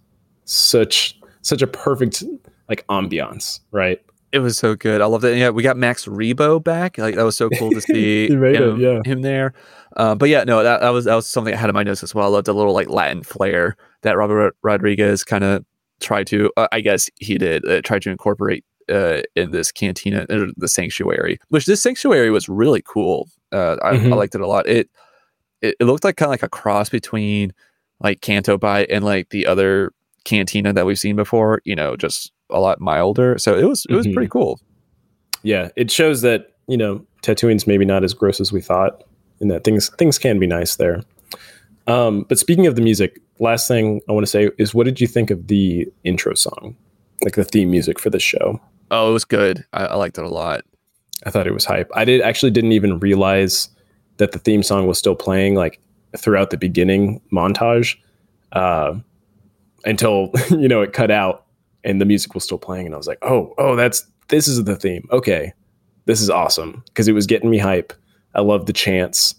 [0.45, 2.23] such such a perfect
[2.67, 3.99] like ambiance, right?
[4.31, 5.01] It was so good.
[5.01, 5.37] I loved it.
[5.37, 6.97] Yeah, we got Max Rebo back.
[6.99, 8.99] Like that was so cool to see him, it, yeah.
[9.03, 9.53] him there.
[9.97, 12.03] Uh, but yeah, no, that, that was that was something I had in my notes
[12.03, 12.25] as well.
[12.25, 15.65] I loved the little like Latin flair that Robert Rodriguez kind of
[15.99, 16.51] tried to.
[16.57, 21.39] Uh, I guess he did uh, try to incorporate uh, in this cantina, the sanctuary.
[21.49, 23.29] Which this sanctuary was really cool.
[23.51, 24.15] Uh, I, I Mhm.
[24.15, 24.67] liked it a lot.
[24.67, 24.89] It
[25.61, 27.53] it, it looked like kind of like a cross between
[27.99, 29.91] like Canto Bight and like the other
[30.25, 31.61] cantina that we've seen before.
[31.65, 33.37] You know, just a lot milder.
[33.37, 34.13] So it was it was Mhm.
[34.13, 34.59] pretty cool.
[35.43, 39.03] Yeah, it shows that you know Tatooine's maybe not as gross as we thought,
[39.39, 41.01] and that things things can be nice there.
[41.87, 45.01] Um, but speaking of the music, last thing I want to say is, what did
[45.01, 46.75] you think of the intro song,
[47.23, 48.59] like the theme music for the show?
[48.91, 49.65] Oh, it was good.
[49.73, 50.61] I, I liked it a lot.
[51.25, 51.89] I thought it was hype.
[51.95, 53.69] I did actually didn't even realize
[54.19, 55.81] that the theme song was still playing like
[56.17, 57.97] throughout the beginning montage
[58.53, 58.93] uh,
[59.85, 61.45] until you know it cut out
[61.83, 64.63] and the music was still playing, and I was like, oh, oh, that's this is
[64.63, 65.07] the theme.
[65.11, 65.53] Okay,
[66.05, 67.93] this is awesome because it was getting me hype.
[68.35, 69.35] I love the chants,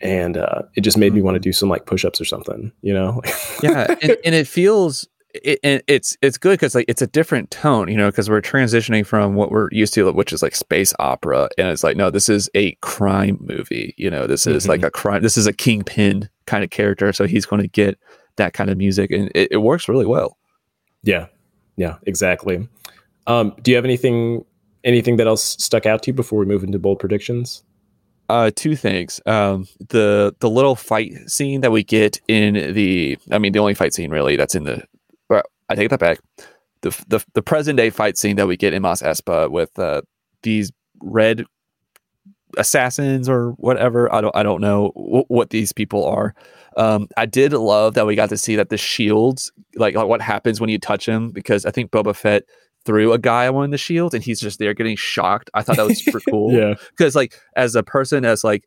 [0.00, 2.72] and uh, it just made me want to do some like push-ups or something.
[2.82, 3.22] You know?
[3.62, 5.06] Yeah, and, and it feels
[5.44, 8.40] it, and it's it's good because like it's a different tone, you know, because we're
[8.42, 12.10] transitioning from what we're used to, which is like space opera, and it's like no,
[12.10, 13.94] this is a crime movie.
[13.96, 14.68] You know, this is Mhm.
[14.68, 15.22] like a crime.
[15.22, 17.98] This is a kingpin kind of character, so he's going to get
[18.36, 20.36] that kind of music, and it, it works really well.
[21.02, 21.26] yeah,
[21.76, 22.68] yeah, exactly.
[23.26, 24.44] Um, do you have anything
[24.84, 27.62] anything that else stuck out to you before we move into bold predictions?
[28.28, 29.20] Uh, two things.
[29.26, 33.74] Um, the the little fight scene that we get in the, I mean, the only
[33.74, 34.82] fight scene really that's in the.
[35.68, 36.18] I take that back.
[36.82, 40.02] The the the present day fight scene that we get in Mos Espa with uh,
[40.42, 41.44] these red
[42.58, 44.12] assassins or whatever.
[44.14, 46.34] I don't I don't know wh- what these people are.
[46.76, 50.20] Um, I did love that we got to see that the shields, like, like what
[50.20, 52.42] happens when you touch them, because I think Boba Fett
[52.84, 55.50] threw a guy on the shields and he's just there getting shocked.
[55.54, 58.64] I thought that was super cool Yeah, because like as a person as like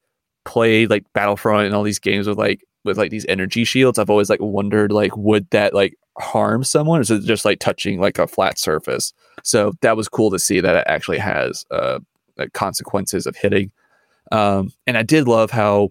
[0.49, 4.09] played like Battlefront and all these games with like with like these energy shields, I've
[4.09, 7.99] always like wondered like would that like harm someone or is it just like touching
[7.99, 9.13] like a flat surface?
[9.43, 11.99] So that was cool to see that it actually has uh
[12.35, 13.71] like consequences of hitting.
[14.31, 15.89] Um and I did love how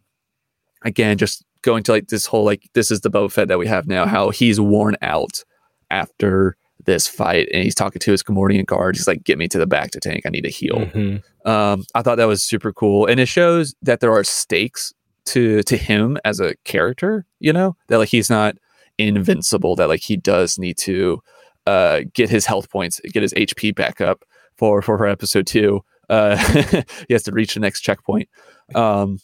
[0.85, 3.69] again just going to like this whole like this is the Boba Fett that we
[3.69, 5.45] have now, how he's worn out
[5.89, 6.57] after
[6.89, 8.97] this fight and he's talking to his Gamorrean guard.
[8.97, 10.23] He's like, get me to the bacta tank.
[10.27, 11.23] I need to heal Mhm.
[11.47, 14.93] um, I thought that was super cool, and it shows that there are stakes
[15.27, 17.25] to to him as a character.
[17.39, 18.57] You know that like he's not
[18.99, 19.77] invincible.
[19.77, 21.23] That like he does need to
[21.67, 24.25] uh, get his health points, get his HP back up
[24.57, 25.83] for for episode two.
[26.09, 26.37] Uh,
[27.09, 28.29] he has to reach the next checkpoint.
[28.75, 29.19] Um,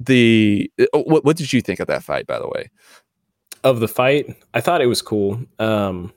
[0.00, 2.26] the uh, what what did you think of that fight?
[2.26, 2.70] By the way,
[3.62, 5.38] of the fight, I thought it was cool.
[5.58, 6.12] Um,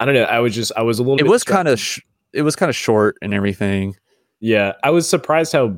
[0.00, 0.24] I don't know.
[0.24, 1.18] I was just I was a little.
[1.18, 2.00] it bit was kind of sh-
[2.32, 3.96] it was kind of short and everything.
[4.40, 4.72] yeah.
[4.82, 5.76] I was surprised how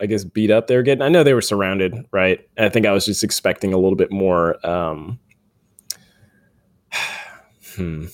[0.00, 1.02] I guess beat up they were getting.
[1.02, 2.40] I know they were surrounded, right?
[2.56, 4.64] And I think I was just expecting a little bit more.
[4.66, 5.20] Um,
[7.76, 8.06] hmm.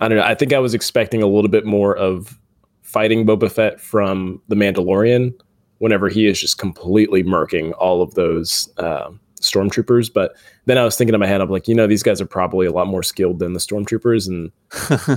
[0.00, 0.24] I don't know.
[0.24, 2.38] I think I was expecting a little bit more of
[2.82, 5.32] fighting Boba Fett from the Mandalorian
[5.78, 10.12] whenever he is just completely murking all of those um, stormtroopers.
[10.12, 10.34] But
[10.66, 12.66] then I was thinking in my head, I'm like, you know, these guys are probably
[12.66, 14.50] a lot more skilled than the stormtroopers, and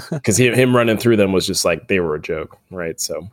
[0.12, 3.00] because him, him running through them was just like they were a joke, right?
[3.00, 3.28] So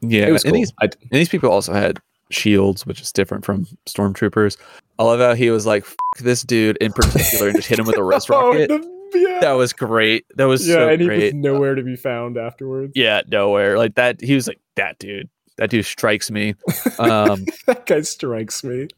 [0.00, 0.60] yeah, it was and cool.
[0.60, 1.98] these I, And these people also had
[2.30, 4.56] shields, which is different from stormtroopers.
[4.98, 5.84] I love how he was like,
[6.20, 8.70] this dude in particular, and just hit him with a wrist oh, rocket.
[8.70, 10.26] Oh, the- yeah, that was great.
[10.36, 12.92] That was yeah, so and he was nowhere to be found afterwards.
[12.96, 13.78] yeah, nowhere.
[13.78, 14.20] Like that.
[14.20, 15.28] He was like, that dude.
[15.56, 16.54] That dude strikes me.
[16.98, 18.88] Um, that guy strikes me.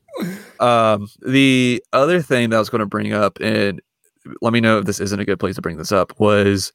[0.61, 3.81] um, the other thing that I was going to bring up, and
[4.43, 6.73] let me know if this isn't a good place to bring this up, was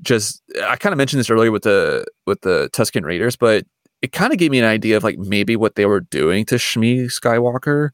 [0.00, 3.66] just I kind of mentioned this earlier with the with the Tusken Raiders, but
[4.02, 6.56] it kind of gave me an idea of like maybe what they were doing to
[6.56, 7.90] Shmi Skywalker.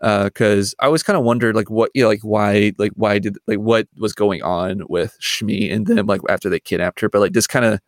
[0.00, 3.38] Because I always kind of wondered like what you know, like why like why did
[3.46, 7.20] like what was going on with Shmi and them like after they kidnapped her, but
[7.20, 7.80] like this kind of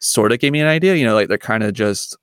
[0.00, 0.96] sort of gave me an idea.
[0.96, 2.16] You know, like they're kind of just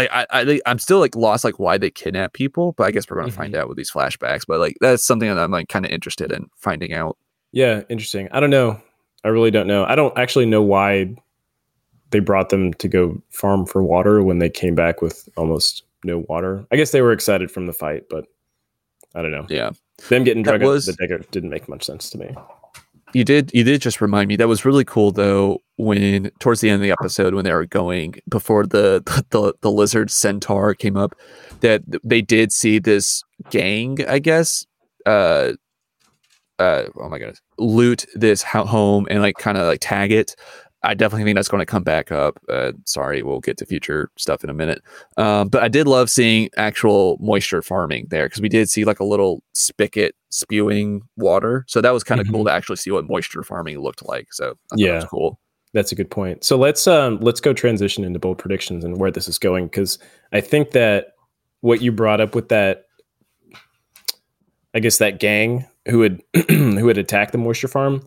[0.00, 3.08] I, I, I I'm still like lost like why they kidnap people, but I guess
[3.08, 3.62] we're gonna find mm-hmm.
[3.62, 4.42] out with these flashbacks.
[4.46, 7.16] But like that's something that I'm like kind of interested in finding out.
[7.52, 8.28] Yeah, interesting.
[8.32, 8.80] I don't know.
[9.24, 9.84] I really don't know.
[9.84, 11.14] I don't actually know why
[12.10, 16.24] they brought them to go farm for water when they came back with almost no
[16.28, 16.66] water.
[16.72, 18.26] I guess they were excited from the fight, but
[19.14, 19.46] I don't know.
[19.48, 19.70] Yeah,
[20.08, 22.34] Them getting drug was- out the desert didn't make much sense to me.
[23.12, 26.68] You did you did just remind me that was really cool though when towards the
[26.68, 30.96] end of the episode when they were going before the the, the lizard centaur came
[30.96, 31.14] up
[31.60, 34.66] that they did see this gang i guess
[35.06, 35.52] uh
[36.58, 40.36] uh oh my goodness loot this home and like kind of like tag it
[40.82, 42.40] I definitely think that's going to come back up.
[42.48, 44.82] Uh, sorry, we'll get to future stuff in a minute.
[45.18, 49.00] Um, but I did love seeing actual moisture farming there because we did see like
[49.00, 51.64] a little spigot spewing water.
[51.68, 52.36] So that was kind of mm-hmm.
[52.36, 54.32] cool to actually see what moisture farming looked like.
[54.32, 55.40] So yeah, cool.
[55.72, 56.44] That's a good point.
[56.44, 59.98] So let's um, let's go transition into bold predictions and where this is going because
[60.32, 61.14] I think that
[61.60, 62.86] what you brought up with that,
[64.74, 68.02] I guess that gang who had who had attacked the moisture farm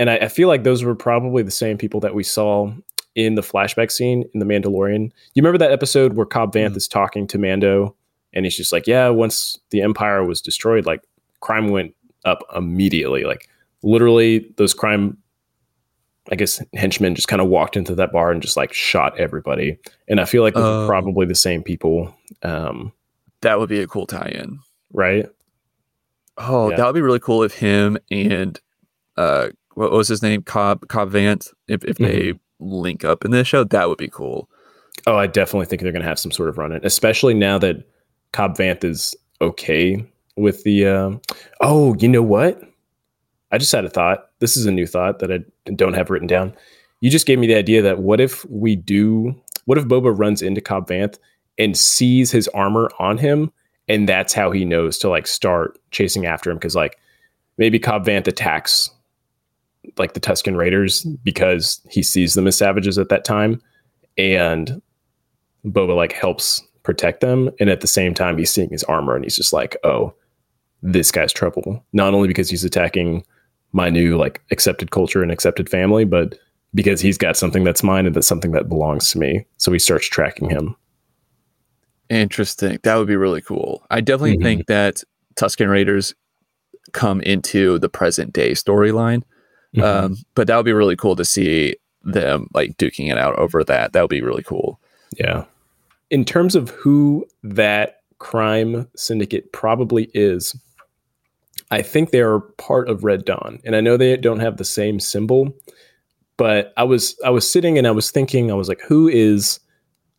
[0.00, 2.72] and I, I, feel like those were probably the same people that we saw
[3.14, 5.10] in the flashback scene in The Mandalorian.
[5.34, 6.76] You remember that episode where Cobb Vanth mm.
[6.78, 7.94] is talking to Mando,
[8.32, 11.02] and he's just like, "Yeah, once the Empire was destroyed, like
[11.40, 13.24] crime went up immediately.
[13.24, 13.48] Like
[13.82, 15.16] literally, those crime."
[16.30, 19.76] I guess henchmen just kind of walked into that bar and just like shot everybody.
[20.06, 22.14] And I feel like uh, probably the same people.
[22.42, 22.92] Um,
[23.40, 24.60] that would be a cool tie-in,
[24.92, 25.28] right?
[26.36, 26.76] Oh, yeah.
[26.76, 28.60] that would be really cool if him and
[29.16, 30.42] uh, what was his name?
[30.42, 31.52] Cobb Cobb Vanth.
[31.68, 32.64] If if they mm-hmm.
[32.64, 34.48] link up in this show, that would be cool.
[35.06, 37.58] Oh, I definitely think they're going to have some sort of run in, especially now
[37.58, 37.86] that
[38.32, 40.04] Cobb Vanth is okay
[40.36, 40.86] with the.
[40.86, 41.20] Um,
[41.60, 42.60] oh, you know what?
[43.52, 44.30] I just had a thought.
[44.38, 45.40] This is a new thought that I
[45.74, 46.54] don't have written down.
[47.00, 49.34] You just gave me the idea that what if we do?
[49.64, 51.18] What if Boba runs into Cobb Vanth
[51.58, 53.52] and sees his armor on him,
[53.88, 56.56] and that's how he knows to like start chasing after him?
[56.56, 56.98] Because like
[57.58, 58.90] maybe Cobb Vanth attacks
[59.96, 63.60] like the Tusken Raiders because he sees them as savages at that time,
[64.16, 64.80] and
[65.64, 69.24] Boba like helps protect them, and at the same time he's seeing his armor and
[69.24, 70.14] he's just like, oh,
[70.82, 71.84] this guy's trouble.
[71.92, 73.24] Not only because he's attacking
[73.72, 76.38] my new like accepted culture and accepted family, but
[76.74, 79.44] because he's got something that's mine and that's something that belongs to me.
[79.56, 80.76] So he starts tracking him.
[82.08, 82.78] Interesting.
[82.82, 83.86] That would be really cool.
[83.90, 84.42] I definitely mm-hmm.
[84.42, 85.02] think that
[85.36, 86.14] Tusken Raiders
[86.92, 89.22] come into the present day storyline
[89.74, 90.04] Mm-hmm.
[90.04, 93.62] Um, but that would be really cool to see them like duking it out over
[93.64, 93.92] that.
[93.92, 94.80] That would be really cool.
[95.18, 95.44] Yeah.
[96.10, 100.56] In terms of who that crime syndicate probably is,
[101.70, 103.60] I think they are part of Red Dawn.
[103.64, 105.54] And I know they don't have the same symbol,
[106.36, 109.60] but I was I was sitting and I was thinking, I was like, who is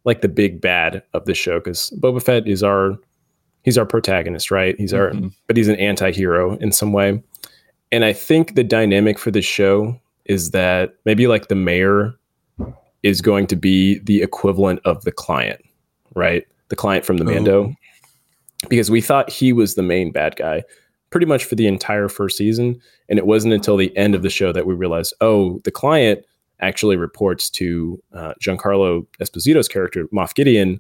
[0.04, 1.60] like the big bad of the show?
[1.60, 2.98] Because Boba Fett is our
[3.64, 4.76] he's our protagonist, right?
[4.78, 5.26] He's mm-hmm.
[5.26, 7.22] our but he's an anti-hero in some way.
[7.92, 12.14] And I think the dynamic for the show is that maybe like the mayor
[13.04, 15.62] is going to be the equivalent of the client,
[16.16, 16.48] right?
[16.70, 17.64] The client from the Mando.
[17.64, 17.76] Oh.
[18.70, 20.64] Because we thought he was the main bad guy
[21.12, 22.82] pretty much for the entire first season.
[23.10, 26.26] And it wasn't until the end of the show that we realized, oh, the client
[26.62, 30.80] actually reports to uh, Giancarlo Esposito's character, Moff Gideon,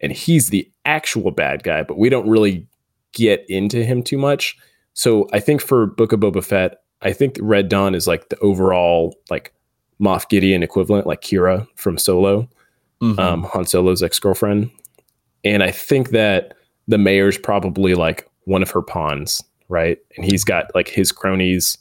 [0.00, 2.66] and he's the actual bad guy, but we don't really
[3.12, 4.56] get into him too much.
[4.92, 8.38] So I think for Book of Boba Fett, I think Red Dawn is like the
[8.40, 9.54] overall like
[10.00, 12.48] Moff Gideon equivalent, like Qi'ra from Solo,
[13.02, 13.18] mm-hmm.
[13.18, 14.70] um, Han Solo's ex girlfriend,
[15.44, 16.54] and I think that
[16.88, 19.98] the mayor's probably like one of her pawns, right?
[20.16, 21.78] And he's got like his cronies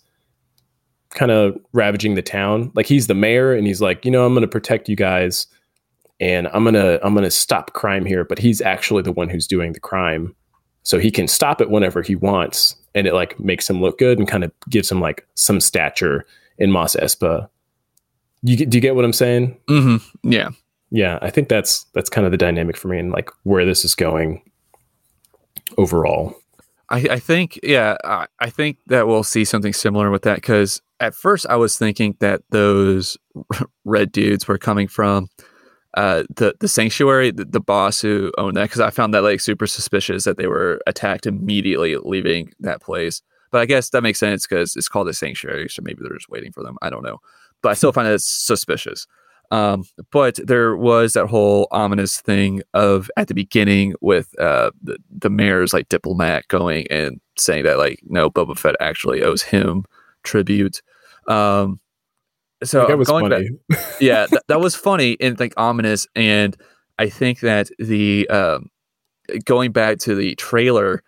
[1.12, 2.72] kind of ravaging the town.
[2.76, 5.48] Like he's the mayor, and he's like, you know, I'm going to protect you guys,
[6.20, 8.24] and I'm gonna I'm gonna stop crime here.
[8.26, 10.36] But he's actually the one who's doing the crime,
[10.84, 14.18] so he can stop it whenever he wants and it like makes him look good
[14.18, 16.26] and kind of gives him like some stature
[16.58, 17.48] in Mos Espa.
[18.42, 19.58] You do you get what I'm saying?
[19.70, 20.32] Mm-hmm.
[20.32, 20.50] Yeah,
[20.90, 21.20] yeah.
[21.22, 23.94] I think that's that's kind of the dynamic for me and like where this is
[23.94, 24.42] going
[25.78, 26.36] overall.
[26.90, 30.82] I, I think yeah, I, I think that we'll see something similar with that because
[31.00, 33.18] at first I was thinking that those
[33.86, 35.28] red dudes were coming from
[35.96, 39.40] uh, the the sanctuary, the, the boss who owned that, because I found that like
[39.40, 43.22] super suspicious that they were attacked immediately leaving that place.
[43.52, 46.30] But I guess that makes sense because it's called a sanctuary, so maybe they're just
[46.30, 46.78] waiting for them.
[46.82, 47.20] I don't know,
[47.62, 49.08] but I still find it suspicious.
[49.52, 54.98] Um, but there was that whole ominous thing of at the beginning with uh, the,
[55.10, 59.86] the mayor's like diplomat going and saying that like no, Boba Fett actually owes him
[60.24, 60.82] tribute.
[61.28, 61.80] Um,
[62.64, 63.50] so that was funny.
[63.70, 66.08] Back, yeah, th- that was funny and like ominous.
[66.16, 66.56] And
[66.98, 68.70] I think that the um,
[69.46, 71.04] going back to the trailer,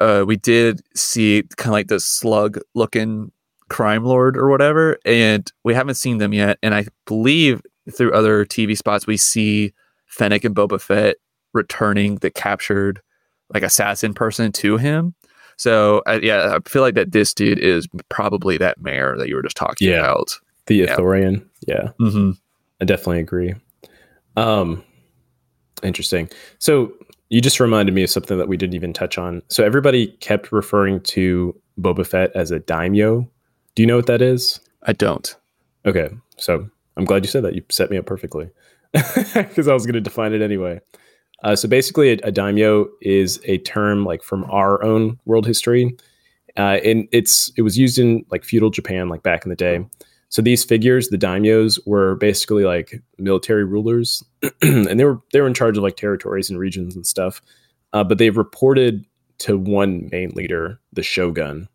[0.00, 3.32] uh, we did see kind of like the slug looking
[3.68, 6.58] crime lord or whatever, and we haven't seen them yet.
[6.62, 7.62] And I believe
[7.94, 9.72] through other TV spots, we see
[10.06, 11.16] Fennec and Boba Fett
[11.52, 13.00] returning the captured
[13.52, 15.14] like assassin person to him.
[15.56, 19.36] So uh, yeah, I feel like that this dude is probably that mayor that you
[19.36, 20.00] were just talking yeah.
[20.00, 20.38] about.
[20.66, 21.46] The Ithorian.
[21.66, 21.90] Yeah.
[22.00, 22.32] Mm-hmm.
[22.80, 23.54] I definitely agree.
[24.36, 24.84] Um,
[25.82, 26.28] interesting.
[26.58, 26.92] So
[27.30, 29.42] you just reminded me of something that we didn't even touch on.
[29.48, 33.28] So everybody kept referring to Boba Fett as a daimyo.
[33.74, 34.60] Do you know what that is?
[34.82, 35.34] I don't.
[35.84, 37.54] Okay, so I'm glad you said that.
[37.54, 38.48] You set me up perfectly
[38.92, 40.80] because I was going to define it anyway.
[41.42, 45.94] Uh, so basically, a, a, daimyo is a term like from our own world history,
[46.56, 49.84] uh, and it's it was used in like feudal Japan, like back in the day.
[50.30, 54.24] So these figures, the daimyos, were basically like military rulers,
[54.62, 57.42] and they were they were in charge of like territories and regions and stuff.
[57.92, 59.04] Uh, but they've reported
[59.38, 61.68] to one main leader, the shogun.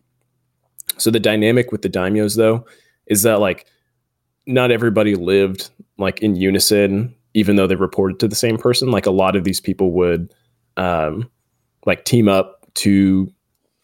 [0.98, 2.66] So the dynamic with the daimyos, though,
[3.06, 3.68] is that like
[4.48, 8.92] not everybody lived like in unison, even though they reported to the same person.
[8.92, 10.34] Like a lot of these people would
[10.78, 11.30] um,
[11.86, 13.32] like team up to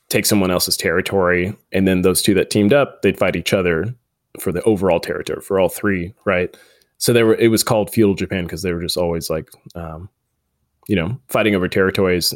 [0.10, 3.94] take someone else's territory, and then those two that teamed up, they'd fight each other
[4.40, 6.56] for the overall territory for all three, right?
[6.98, 7.36] So they were.
[7.36, 10.10] It was called feudal Japan because they were just always like, um,
[10.88, 12.34] you know, fighting over territories,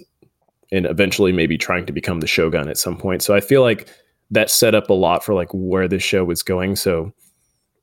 [0.71, 3.21] and eventually maybe trying to become the shogun at some point.
[3.23, 3.87] So I feel like
[4.29, 6.75] that set up a lot for like where this show was going.
[6.75, 7.13] So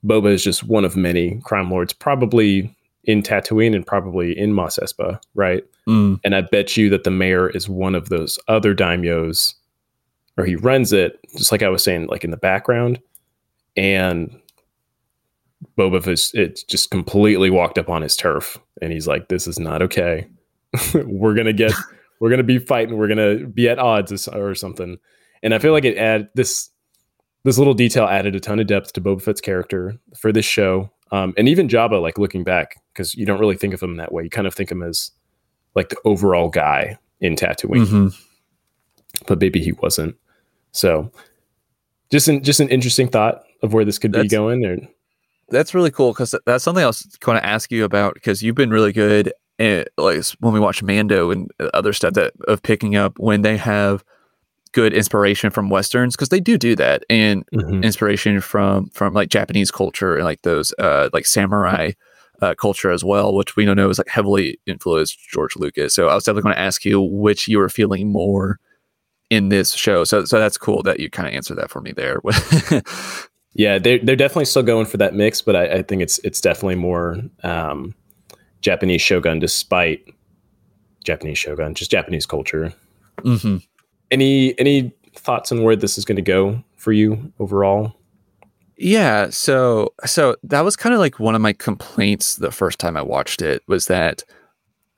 [0.04, 2.74] Boba is just one of many crime lords, probably
[3.04, 5.64] in Tatooine and probably in Mos Espa, right?
[5.88, 6.20] Mm.
[6.24, 9.54] And I bet you that the mayor is one of those other daimyos,
[10.36, 13.00] or he runs it, just like I was saying, like in the background
[13.78, 14.36] and
[15.78, 19.58] Boba is it just completely walked up on his turf, and he's like, "This is
[19.58, 20.26] not okay.
[20.94, 21.72] we're gonna get,
[22.20, 22.96] we're gonna be fighting.
[22.96, 24.98] We're gonna be at odds or something."
[25.42, 26.70] And I feel like it add this
[27.48, 30.90] this little detail added a ton of depth to Boba Fett's character for this show,
[31.12, 32.00] um, and even Jabba.
[32.00, 34.22] Like looking back, because you don't really think of him that way.
[34.22, 35.10] You kind of think of him as
[35.74, 38.08] like the overall guy in Tatooine, mm-hmm.
[39.26, 40.14] but maybe he wasn't.
[40.72, 41.10] So,
[42.10, 44.64] just an just an interesting thought of where this could that's, be going?
[44.66, 44.76] Or
[45.48, 48.56] that's really cool because that's something I was going to ask you about because you've
[48.56, 52.94] been really good at, like when we watch Mando and other stuff that of picking
[52.94, 54.04] up when they have
[54.72, 57.82] good inspiration from westerns because they do do that and mm-hmm.
[57.82, 61.92] inspiration from from like Japanese culture and like those uh like samurai
[62.40, 65.92] uh, culture as well, which we don't know is like heavily influenced George Lucas.
[65.92, 68.60] So I was definitely going to ask you which you were feeling more
[69.28, 70.04] in this show.
[70.04, 72.20] So so that's cool that you kind of answered that for me there.
[73.58, 76.40] Yeah, they're they're definitely still going for that mix, but I, I think it's it's
[76.40, 77.92] definitely more um,
[78.60, 80.04] Japanese shogun, despite
[81.02, 82.72] Japanese shogun, just Japanese culture.
[83.18, 83.56] Mm-hmm.
[84.10, 87.94] Any any thoughts on where this is going to go for you overall?
[88.76, 92.96] Yeah, so so that was kind of like one of my complaints the first time
[92.96, 94.22] I watched it was that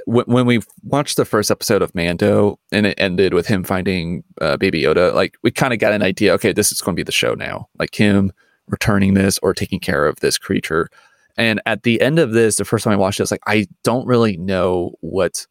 [0.06, 4.22] w- when we watched the first episode of Mando and it ended with him finding
[4.40, 6.34] uh, Baby Yoda, like we kind of got an idea.
[6.34, 7.68] Okay, this is going to be the show now.
[7.78, 8.32] Like him
[8.68, 10.88] returning this or taking care of this creature.
[11.36, 13.42] And at the end of this, the first time I watched it, I was like,
[13.46, 15.46] I don't really know what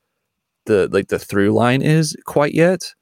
[0.66, 2.94] the like the through line is quite yet.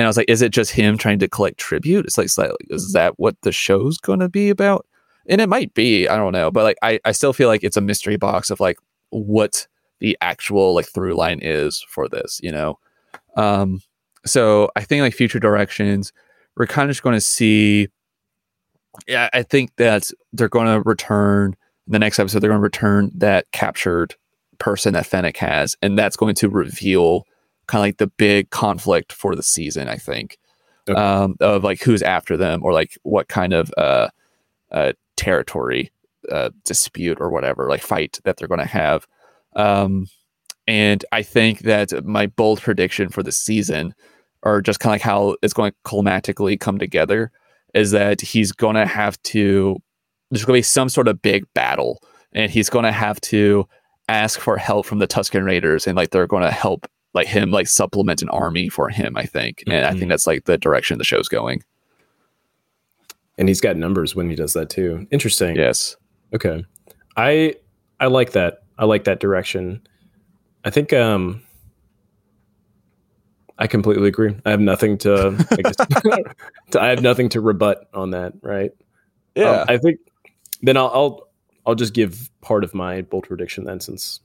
[0.00, 2.06] And I was like, is it just him trying to collect tribute?
[2.06, 2.28] It's like,
[2.70, 4.86] is that what the show's going to be about?
[5.28, 7.76] And it might be, I don't know, but like, I, I still feel like it's
[7.76, 8.78] a mystery box of like
[9.10, 12.78] what the actual like through line is for this, you know?
[13.36, 13.82] Um,
[14.24, 16.14] so I think like future directions,
[16.56, 17.88] we're kind of just going to see
[19.06, 22.40] yeah, I think that they're going to return the next episode.
[22.40, 24.14] They're going to return that captured
[24.58, 27.24] person that Fennec has, and that's going to reveal
[27.70, 29.88] kind of like the big conflict for the season.
[29.88, 30.38] I think
[30.88, 31.00] okay.
[31.00, 34.08] um, of like who's after them or like what kind of uh,
[34.72, 35.92] uh, territory
[36.30, 39.06] uh, dispute or whatever like fight that they're going to have.
[39.54, 40.06] Um,
[40.66, 43.94] and I think that my bold prediction for the season,
[44.42, 47.30] or just kind of like how it's going to climatically come together,
[47.74, 49.76] is that he's going to have to,
[50.30, 52.02] there's going to be some sort of big battle
[52.32, 53.66] and he's going to have to
[54.08, 57.50] ask for help from the Tusken Raiders and like they're going to help like him
[57.50, 59.62] like supplement an army for him, I think.
[59.66, 59.84] And mm-hmm.
[59.84, 60.08] I think mm-hmm.
[60.10, 61.62] that's like the direction the show's going.
[63.38, 65.06] And he's got numbers when he does that too.
[65.10, 65.56] Interesting.
[65.56, 65.96] Yes.
[66.34, 66.64] Okay.
[67.16, 67.54] I
[67.98, 68.62] I like that.
[68.78, 69.86] I like that direction.
[70.64, 71.42] I think um
[73.58, 74.34] I completely agree.
[74.46, 75.76] I have nothing to, I, guess,
[76.70, 78.32] to, I have nothing to rebut on that.
[78.40, 78.70] Right.
[79.34, 79.50] Yeah.
[79.50, 80.00] Um, I think
[80.62, 81.28] then I'll, I'll,
[81.66, 84.20] I'll just give part of my bold prediction then, since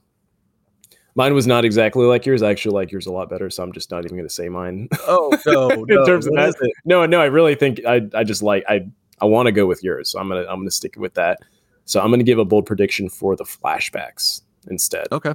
[1.16, 2.42] mine was not exactly like yours.
[2.42, 4.48] I actually like yours a lot better, so I'm just not even going to say
[4.48, 4.88] mine.
[5.08, 5.70] Oh no!
[5.70, 8.86] in no, terms of that, no, no, I really think I, I just like I,
[9.20, 11.38] I want to go with yours, so I'm gonna, I'm gonna stick with that.
[11.84, 15.06] So I'm gonna give a bold prediction for the flashbacks instead.
[15.12, 15.34] Okay.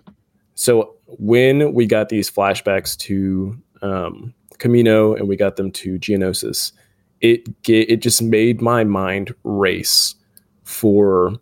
[0.56, 6.74] So when we got these flashbacks to um, Kamino and we got them to Geonosis,
[7.22, 10.16] it it just made my mind race
[10.64, 11.34] for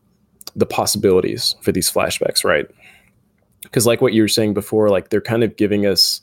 [0.55, 2.67] the possibilities for these flashbacks, right?
[3.61, 6.21] Because, like what you were saying before, like they're kind of giving us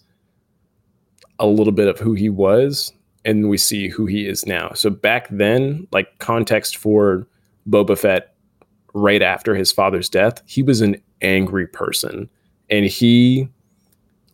[1.39, 2.93] a little bit of who he was,
[3.24, 4.72] and we see who he is now.
[4.74, 7.26] So, back then, like context for
[7.68, 8.34] Boba Fett
[8.95, 12.28] right after his father's death, he was an angry person
[12.70, 13.49] and he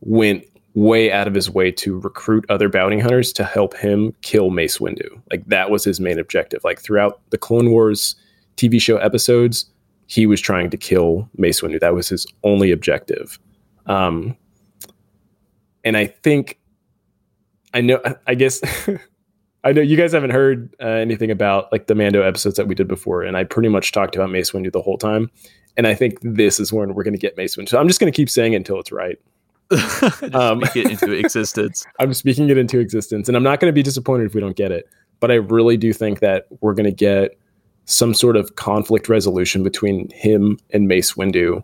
[0.01, 0.45] went
[0.75, 4.79] way out of his way to recruit other bounty hunters to help him kill Mace
[4.79, 5.21] Windu.
[5.31, 6.65] Like that was his main objective.
[6.65, 8.17] Like throughout the Clone Wars
[8.57, 9.67] TV show episodes,
[10.13, 11.81] he was trying to kill Mace Windu.
[11.81, 13.39] That was his only objective.
[13.87, 14.37] Um,
[15.85, 16.59] and I think
[17.73, 17.99] I know.
[18.27, 18.61] I guess
[19.65, 22.75] I know you guys haven't heard uh, anything about like the Mando episodes that we
[22.75, 25.31] did before, and I pretty much talked about Mace Windu the whole time.
[25.79, 27.71] And I think this is when we're going to get Mace Windu.
[27.71, 29.19] So I'm just going to keep saying it until it's right.
[30.35, 31.87] um, it into existence.
[31.99, 34.57] I'm speaking it into existence, and I'm not going to be disappointed if we don't
[34.57, 34.87] get it.
[35.21, 37.39] But I really do think that we're going to get
[37.85, 41.63] some sort of conflict resolution between him and Mace Windu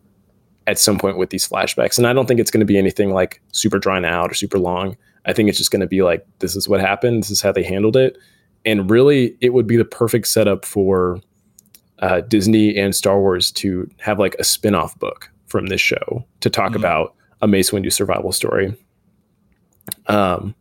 [0.67, 1.97] at some point with these flashbacks.
[1.97, 4.59] And I don't think it's going to be anything like super drawn out or super
[4.59, 4.97] long.
[5.25, 7.23] I think it's just going to be like, this is what happened.
[7.23, 8.19] This is how they handled it.
[8.65, 11.21] And really, it would be the perfect setup for
[12.01, 16.25] uh, Disney and Star Wars to have like a spin off book from this show
[16.41, 16.77] to talk mm-hmm.
[16.77, 18.75] about a Mace Windu survival story.
[20.07, 20.55] Um,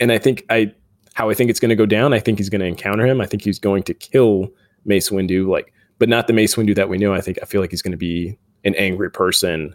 [0.00, 0.74] and I think I,
[1.14, 3.20] how I think it's going to go down, I think he's going to encounter him.
[3.20, 4.50] I think he's going to kill
[4.84, 7.14] Mace Windu, like, but not the Mace Windu that we know.
[7.14, 9.74] I think I feel like he's going to be an angry person,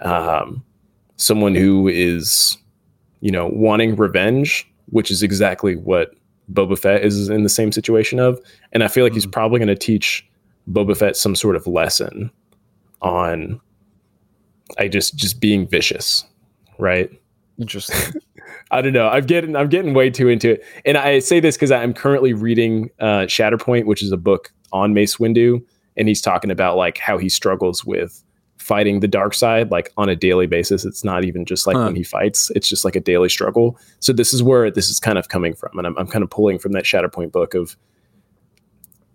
[0.00, 0.62] um,
[1.16, 2.56] someone who is
[3.22, 6.14] you know, wanting revenge, which is exactly what
[6.52, 8.38] Boba Fett is in the same situation of.
[8.72, 9.32] And I feel like he's mm.
[9.32, 10.28] probably going to teach
[10.70, 12.30] Boba Fett some sort of lesson
[13.00, 13.60] on
[14.78, 16.24] I just just being vicious,
[16.78, 17.10] right?
[17.58, 18.20] Interesting.
[18.70, 19.08] I don't know.
[19.08, 22.32] I'm getting I'm getting way too into it, and I say this because I'm currently
[22.32, 25.62] reading uh, Shatterpoint, which is a book on Mace Windu,
[25.96, 28.22] and he's talking about like how he struggles with
[28.62, 30.84] fighting the dark side like on a daily basis.
[30.84, 31.86] It's not even just like huh.
[31.86, 33.78] when he fights, it's just like a daily struggle.
[34.00, 35.76] So this is where this is kind of coming from.
[35.76, 37.76] And I'm, I'm kind of pulling from that Shatterpoint book of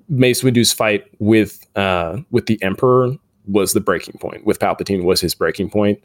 [0.10, 3.16] Mace Windu's fight with uh, with the Emperor
[3.46, 4.46] was the breaking point.
[4.46, 6.00] With Palpatine was his breaking point,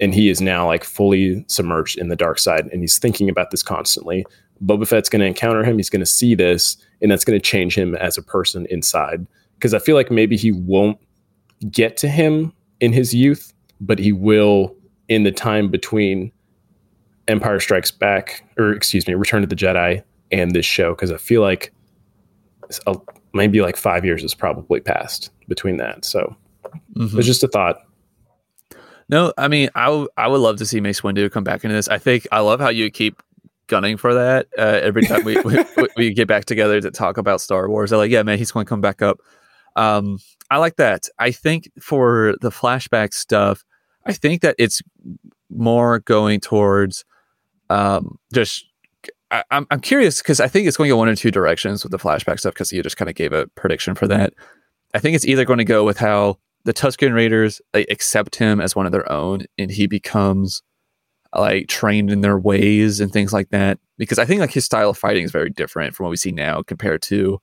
[0.00, 3.50] and he is now like fully submerged in the dark side, and he's thinking about
[3.50, 4.24] this constantly.
[4.64, 5.76] Boba Fett's going to encounter him.
[5.76, 9.26] He's going to see this, and that's going to change him as a person inside.
[9.54, 10.98] Because I feel like maybe he won't
[11.70, 14.74] get to him in his youth, but he will
[15.08, 16.32] in the time between
[17.28, 21.16] Empire Strikes Back, or excuse me, Return of the Jedi and this show, because I
[21.16, 21.72] feel like
[22.86, 22.96] a,
[23.32, 26.04] maybe like five years has probably passed between that.
[26.04, 26.34] So
[26.94, 27.18] mm-hmm.
[27.18, 27.82] it's just a thought.
[29.08, 31.74] No, I mean, I, w- I would love to see Mace Windu come back into
[31.74, 31.88] this.
[31.88, 33.22] I think I love how you keep
[33.68, 35.64] gunning for that uh, every time we, we,
[35.96, 37.92] we get back together to talk about Star Wars.
[37.92, 39.18] I'm like, yeah, man, he's going to come back up.
[39.76, 40.18] Um,
[40.50, 41.08] I like that.
[41.18, 43.64] I think for the flashback stuff,
[44.04, 44.82] I think that it's
[45.50, 47.04] more going towards
[47.70, 48.66] um, just.
[49.32, 51.82] I, am I'm curious because I think it's going to go one or two directions
[51.82, 54.32] with the flashback stuff because you just kind of gave a prediction for that.
[54.94, 58.60] I think it's either going to go with how the Tusken Raiders like, accept him
[58.60, 60.62] as one of their own and he becomes
[61.32, 63.78] like trained in their ways and things like that.
[63.98, 66.32] Because I think like his style of fighting is very different from what we see
[66.32, 67.38] now compared to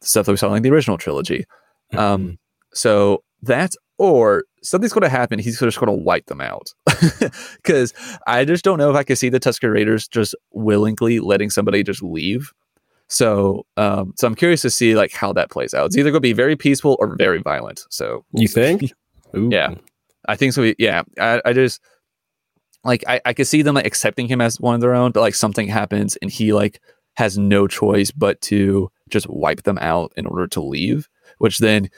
[0.00, 1.44] the stuff that we saw in like, the original trilogy.
[1.92, 2.34] Um, mm-hmm.
[2.74, 5.38] so that's or something's going to happen.
[5.38, 6.68] He's just going to wipe them out
[7.62, 7.94] because
[8.26, 11.84] I just don't know if I can see the Tusken Raiders just willingly letting somebody
[11.84, 12.52] just leave.
[13.08, 15.86] So, um, so I'm curious to see like how that plays out.
[15.86, 17.84] It's either going to be very peaceful or very violent.
[17.90, 18.92] So you think?
[19.36, 19.48] Ooh.
[19.50, 19.74] Yeah,
[20.28, 20.72] I think so.
[20.78, 21.80] Yeah, I, I just
[22.84, 25.20] like I, I could see them like accepting him as one of their own, but
[25.20, 26.80] like something happens and he like
[27.16, 31.88] has no choice but to just wipe them out in order to leave which then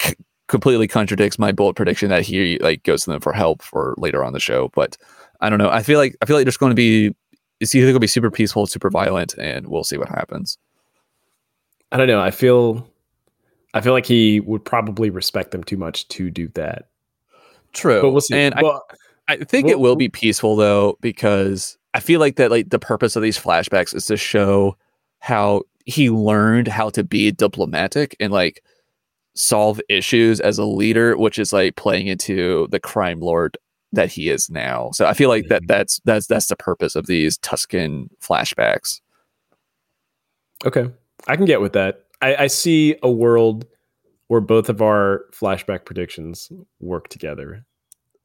[0.00, 0.14] c-
[0.48, 4.24] completely contradicts my bold prediction that he like goes to them for help for later
[4.24, 4.70] on the show.
[4.74, 4.96] But
[5.40, 5.70] I don't know.
[5.70, 7.14] I feel like I feel like there's going to be
[7.60, 10.58] it's either going to be super peaceful, super violent, and we'll see what happens.
[11.92, 12.20] I don't know.
[12.20, 12.88] I feel
[13.74, 16.88] I feel like he would probably respect them too much to do that.
[17.72, 18.36] True, but we'll see.
[18.36, 18.84] And well,
[19.28, 22.70] I, I think we'll, it will be peaceful though because I feel like that like
[22.70, 24.76] the purpose of these flashbacks is to show
[25.18, 28.62] how he learned how to be diplomatic and like
[29.34, 33.56] solve issues as a leader, which is like playing into the crime lord
[33.92, 34.90] that he is now.
[34.92, 35.66] So I feel like that mm-hmm.
[35.66, 39.00] that's that's that's the purpose of these Tusken flashbacks.
[40.64, 40.90] Okay,
[41.26, 42.04] I can get with that.
[42.22, 43.66] I, I see a world
[44.28, 47.64] where both of our flashback predictions work together.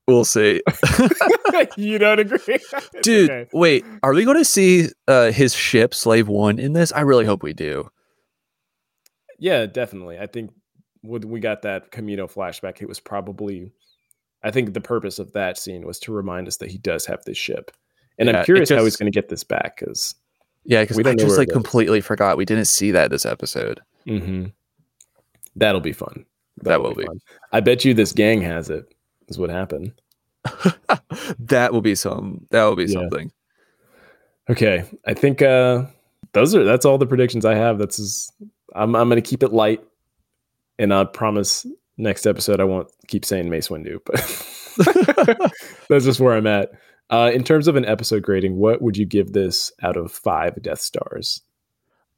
[0.07, 0.61] We'll see.
[1.78, 2.59] you don't agree,
[3.01, 3.30] dude?
[3.30, 3.49] Okay.
[3.53, 6.91] Wait, are we going to see uh, his ship, Slave One, in this?
[6.91, 7.89] I really hope we do
[9.39, 10.20] Yeah, definitely.
[10.20, 10.51] I think
[11.01, 13.72] when we got that Kamino flashback, it was probably,
[14.45, 17.23] I think the purpose of that scene was to remind us that he does have
[17.25, 17.71] this ship.
[18.19, 20.13] And Yeah, I'm curious how he's going to get this back because
[20.63, 23.81] Yeah, because We I just like completely forgot we didn't see that this episode.
[24.05, 24.45] hmm
[25.55, 26.25] that'll be fun.
[26.63, 27.05] That will be.
[27.05, 27.19] fun.
[27.51, 28.93] I bet you this gang has it.
[29.29, 29.93] Is what happened.
[31.39, 32.45] that will be some.
[32.51, 32.99] That will be Yeah.
[32.99, 33.31] something.
[34.49, 35.85] Okay, I think uh
[36.33, 37.79] those are that's all the predictions I have.
[37.79, 38.31] That's as,
[38.75, 39.83] I'm I'm going to keep it light,
[40.77, 41.65] and I promise
[41.97, 44.15] next episode I won't keep saying Mace Windu, but
[45.89, 46.71] that's just where I'm at.
[47.09, 50.61] Uh, in terms of an episode grading, what would you give this out of five
[50.61, 51.41] Death Stars?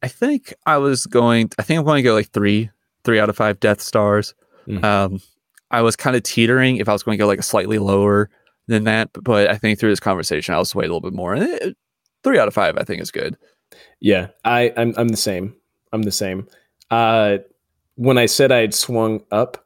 [0.01, 1.49] I think I was going.
[1.57, 2.69] I think I'm going to go like three,
[3.03, 4.33] three out of five Death Stars.
[4.67, 4.83] Mhm.
[4.83, 5.21] Um,
[5.71, 8.29] I was kind of teetering if I was going to go like a slightly lower
[8.67, 11.33] than that, but, but I think through this conversation I'll sway a little bit more.
[11.33, 11.77] And it,
[12.23, 13.37] three out of five, I think, is good.
[13.99, 15.55] Yeah, I I'm I'm the same.
[15.91, 16.47] I'm the same.
[16.89, 17.39] Uh,
[17.95, 19.65] when I said I had swung up,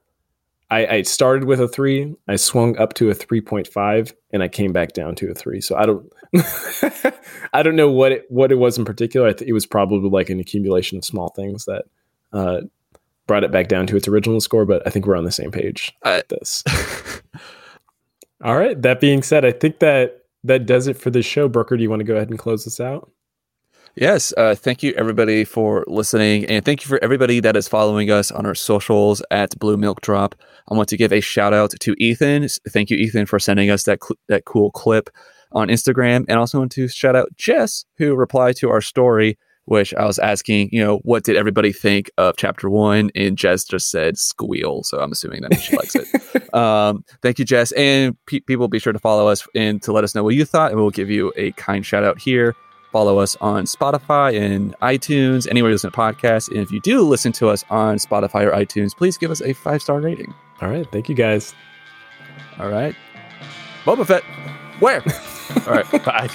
[0.72, 2.16] I, I started with a three.
[2.30, 5.36] I swung up to a three point five, and I came back down to a
[5.36, 5.60] three.
[5.60, 6.12] So I don't,
[7.54, 9.28] I don't know what it what it was in particular.
[9.28, 11.84] I think it was probably like an accumulation of small things that
[12.32, 12.62] uh,
[13.28, 14.66] brought it back down to its original score.
[14.66, 16.64] But I think we're on the same page with this.
[18.44, 18.82] All right.
[18.82, 21.50] That being said, I think that that does it for this show.
[21.50, 23.12] Brucker, do you want to go ahead and close this out?
[23.96, 24.34] Yes.
[24.38, 26.46] Uh, thank you, everybody, for listening.
[26.46, 30.02] And thank you for everybody that is following us on our socials at Blue Milk
[30.02, 30.36] Drop.
[30.70, 32.48] I want to give a shout out to Ethan.
[32.70, 35.10] Thank you, Ethan, for sending us that, cl- that cool clip
[35.52, 36.24] on Instagram.
[36.30, 40.20] And also want to shout out Jess, who replied to our story, which I was
[40.20, 43.12] asking, you know, what did everybody think of chapter one?
[43.14, 44.84] And Jess just said squeal.
[44.84, 46.08] So I'm assuming that she likes it.
[46.54, 47.72] Um, thank you, Jess.
[47.72, 50.44] And pe- people be sure to follow us and to let us know what you
[50.44, 50.72] thought.
[50.72, 52.58] And we'll give you a kind shout out here.
[52.92, 56.50] Follow us on Spotify and iTunes, anywhere you listen to podcasts.
[56.50, 59.54] And if you do listen to us on Spotify or iTunes, please give us a
[59.54, 60.34] five star rating.
[60.62, 60.90] All right.
[60.92, 61.56] Thank you guys.
[62.60, 62.96] All right.
[63.86, 64.24] Boba Fett,
[64.80, 65.02] where?
[65.68, 65.90] All right.
[66.06, 66.28] Bye.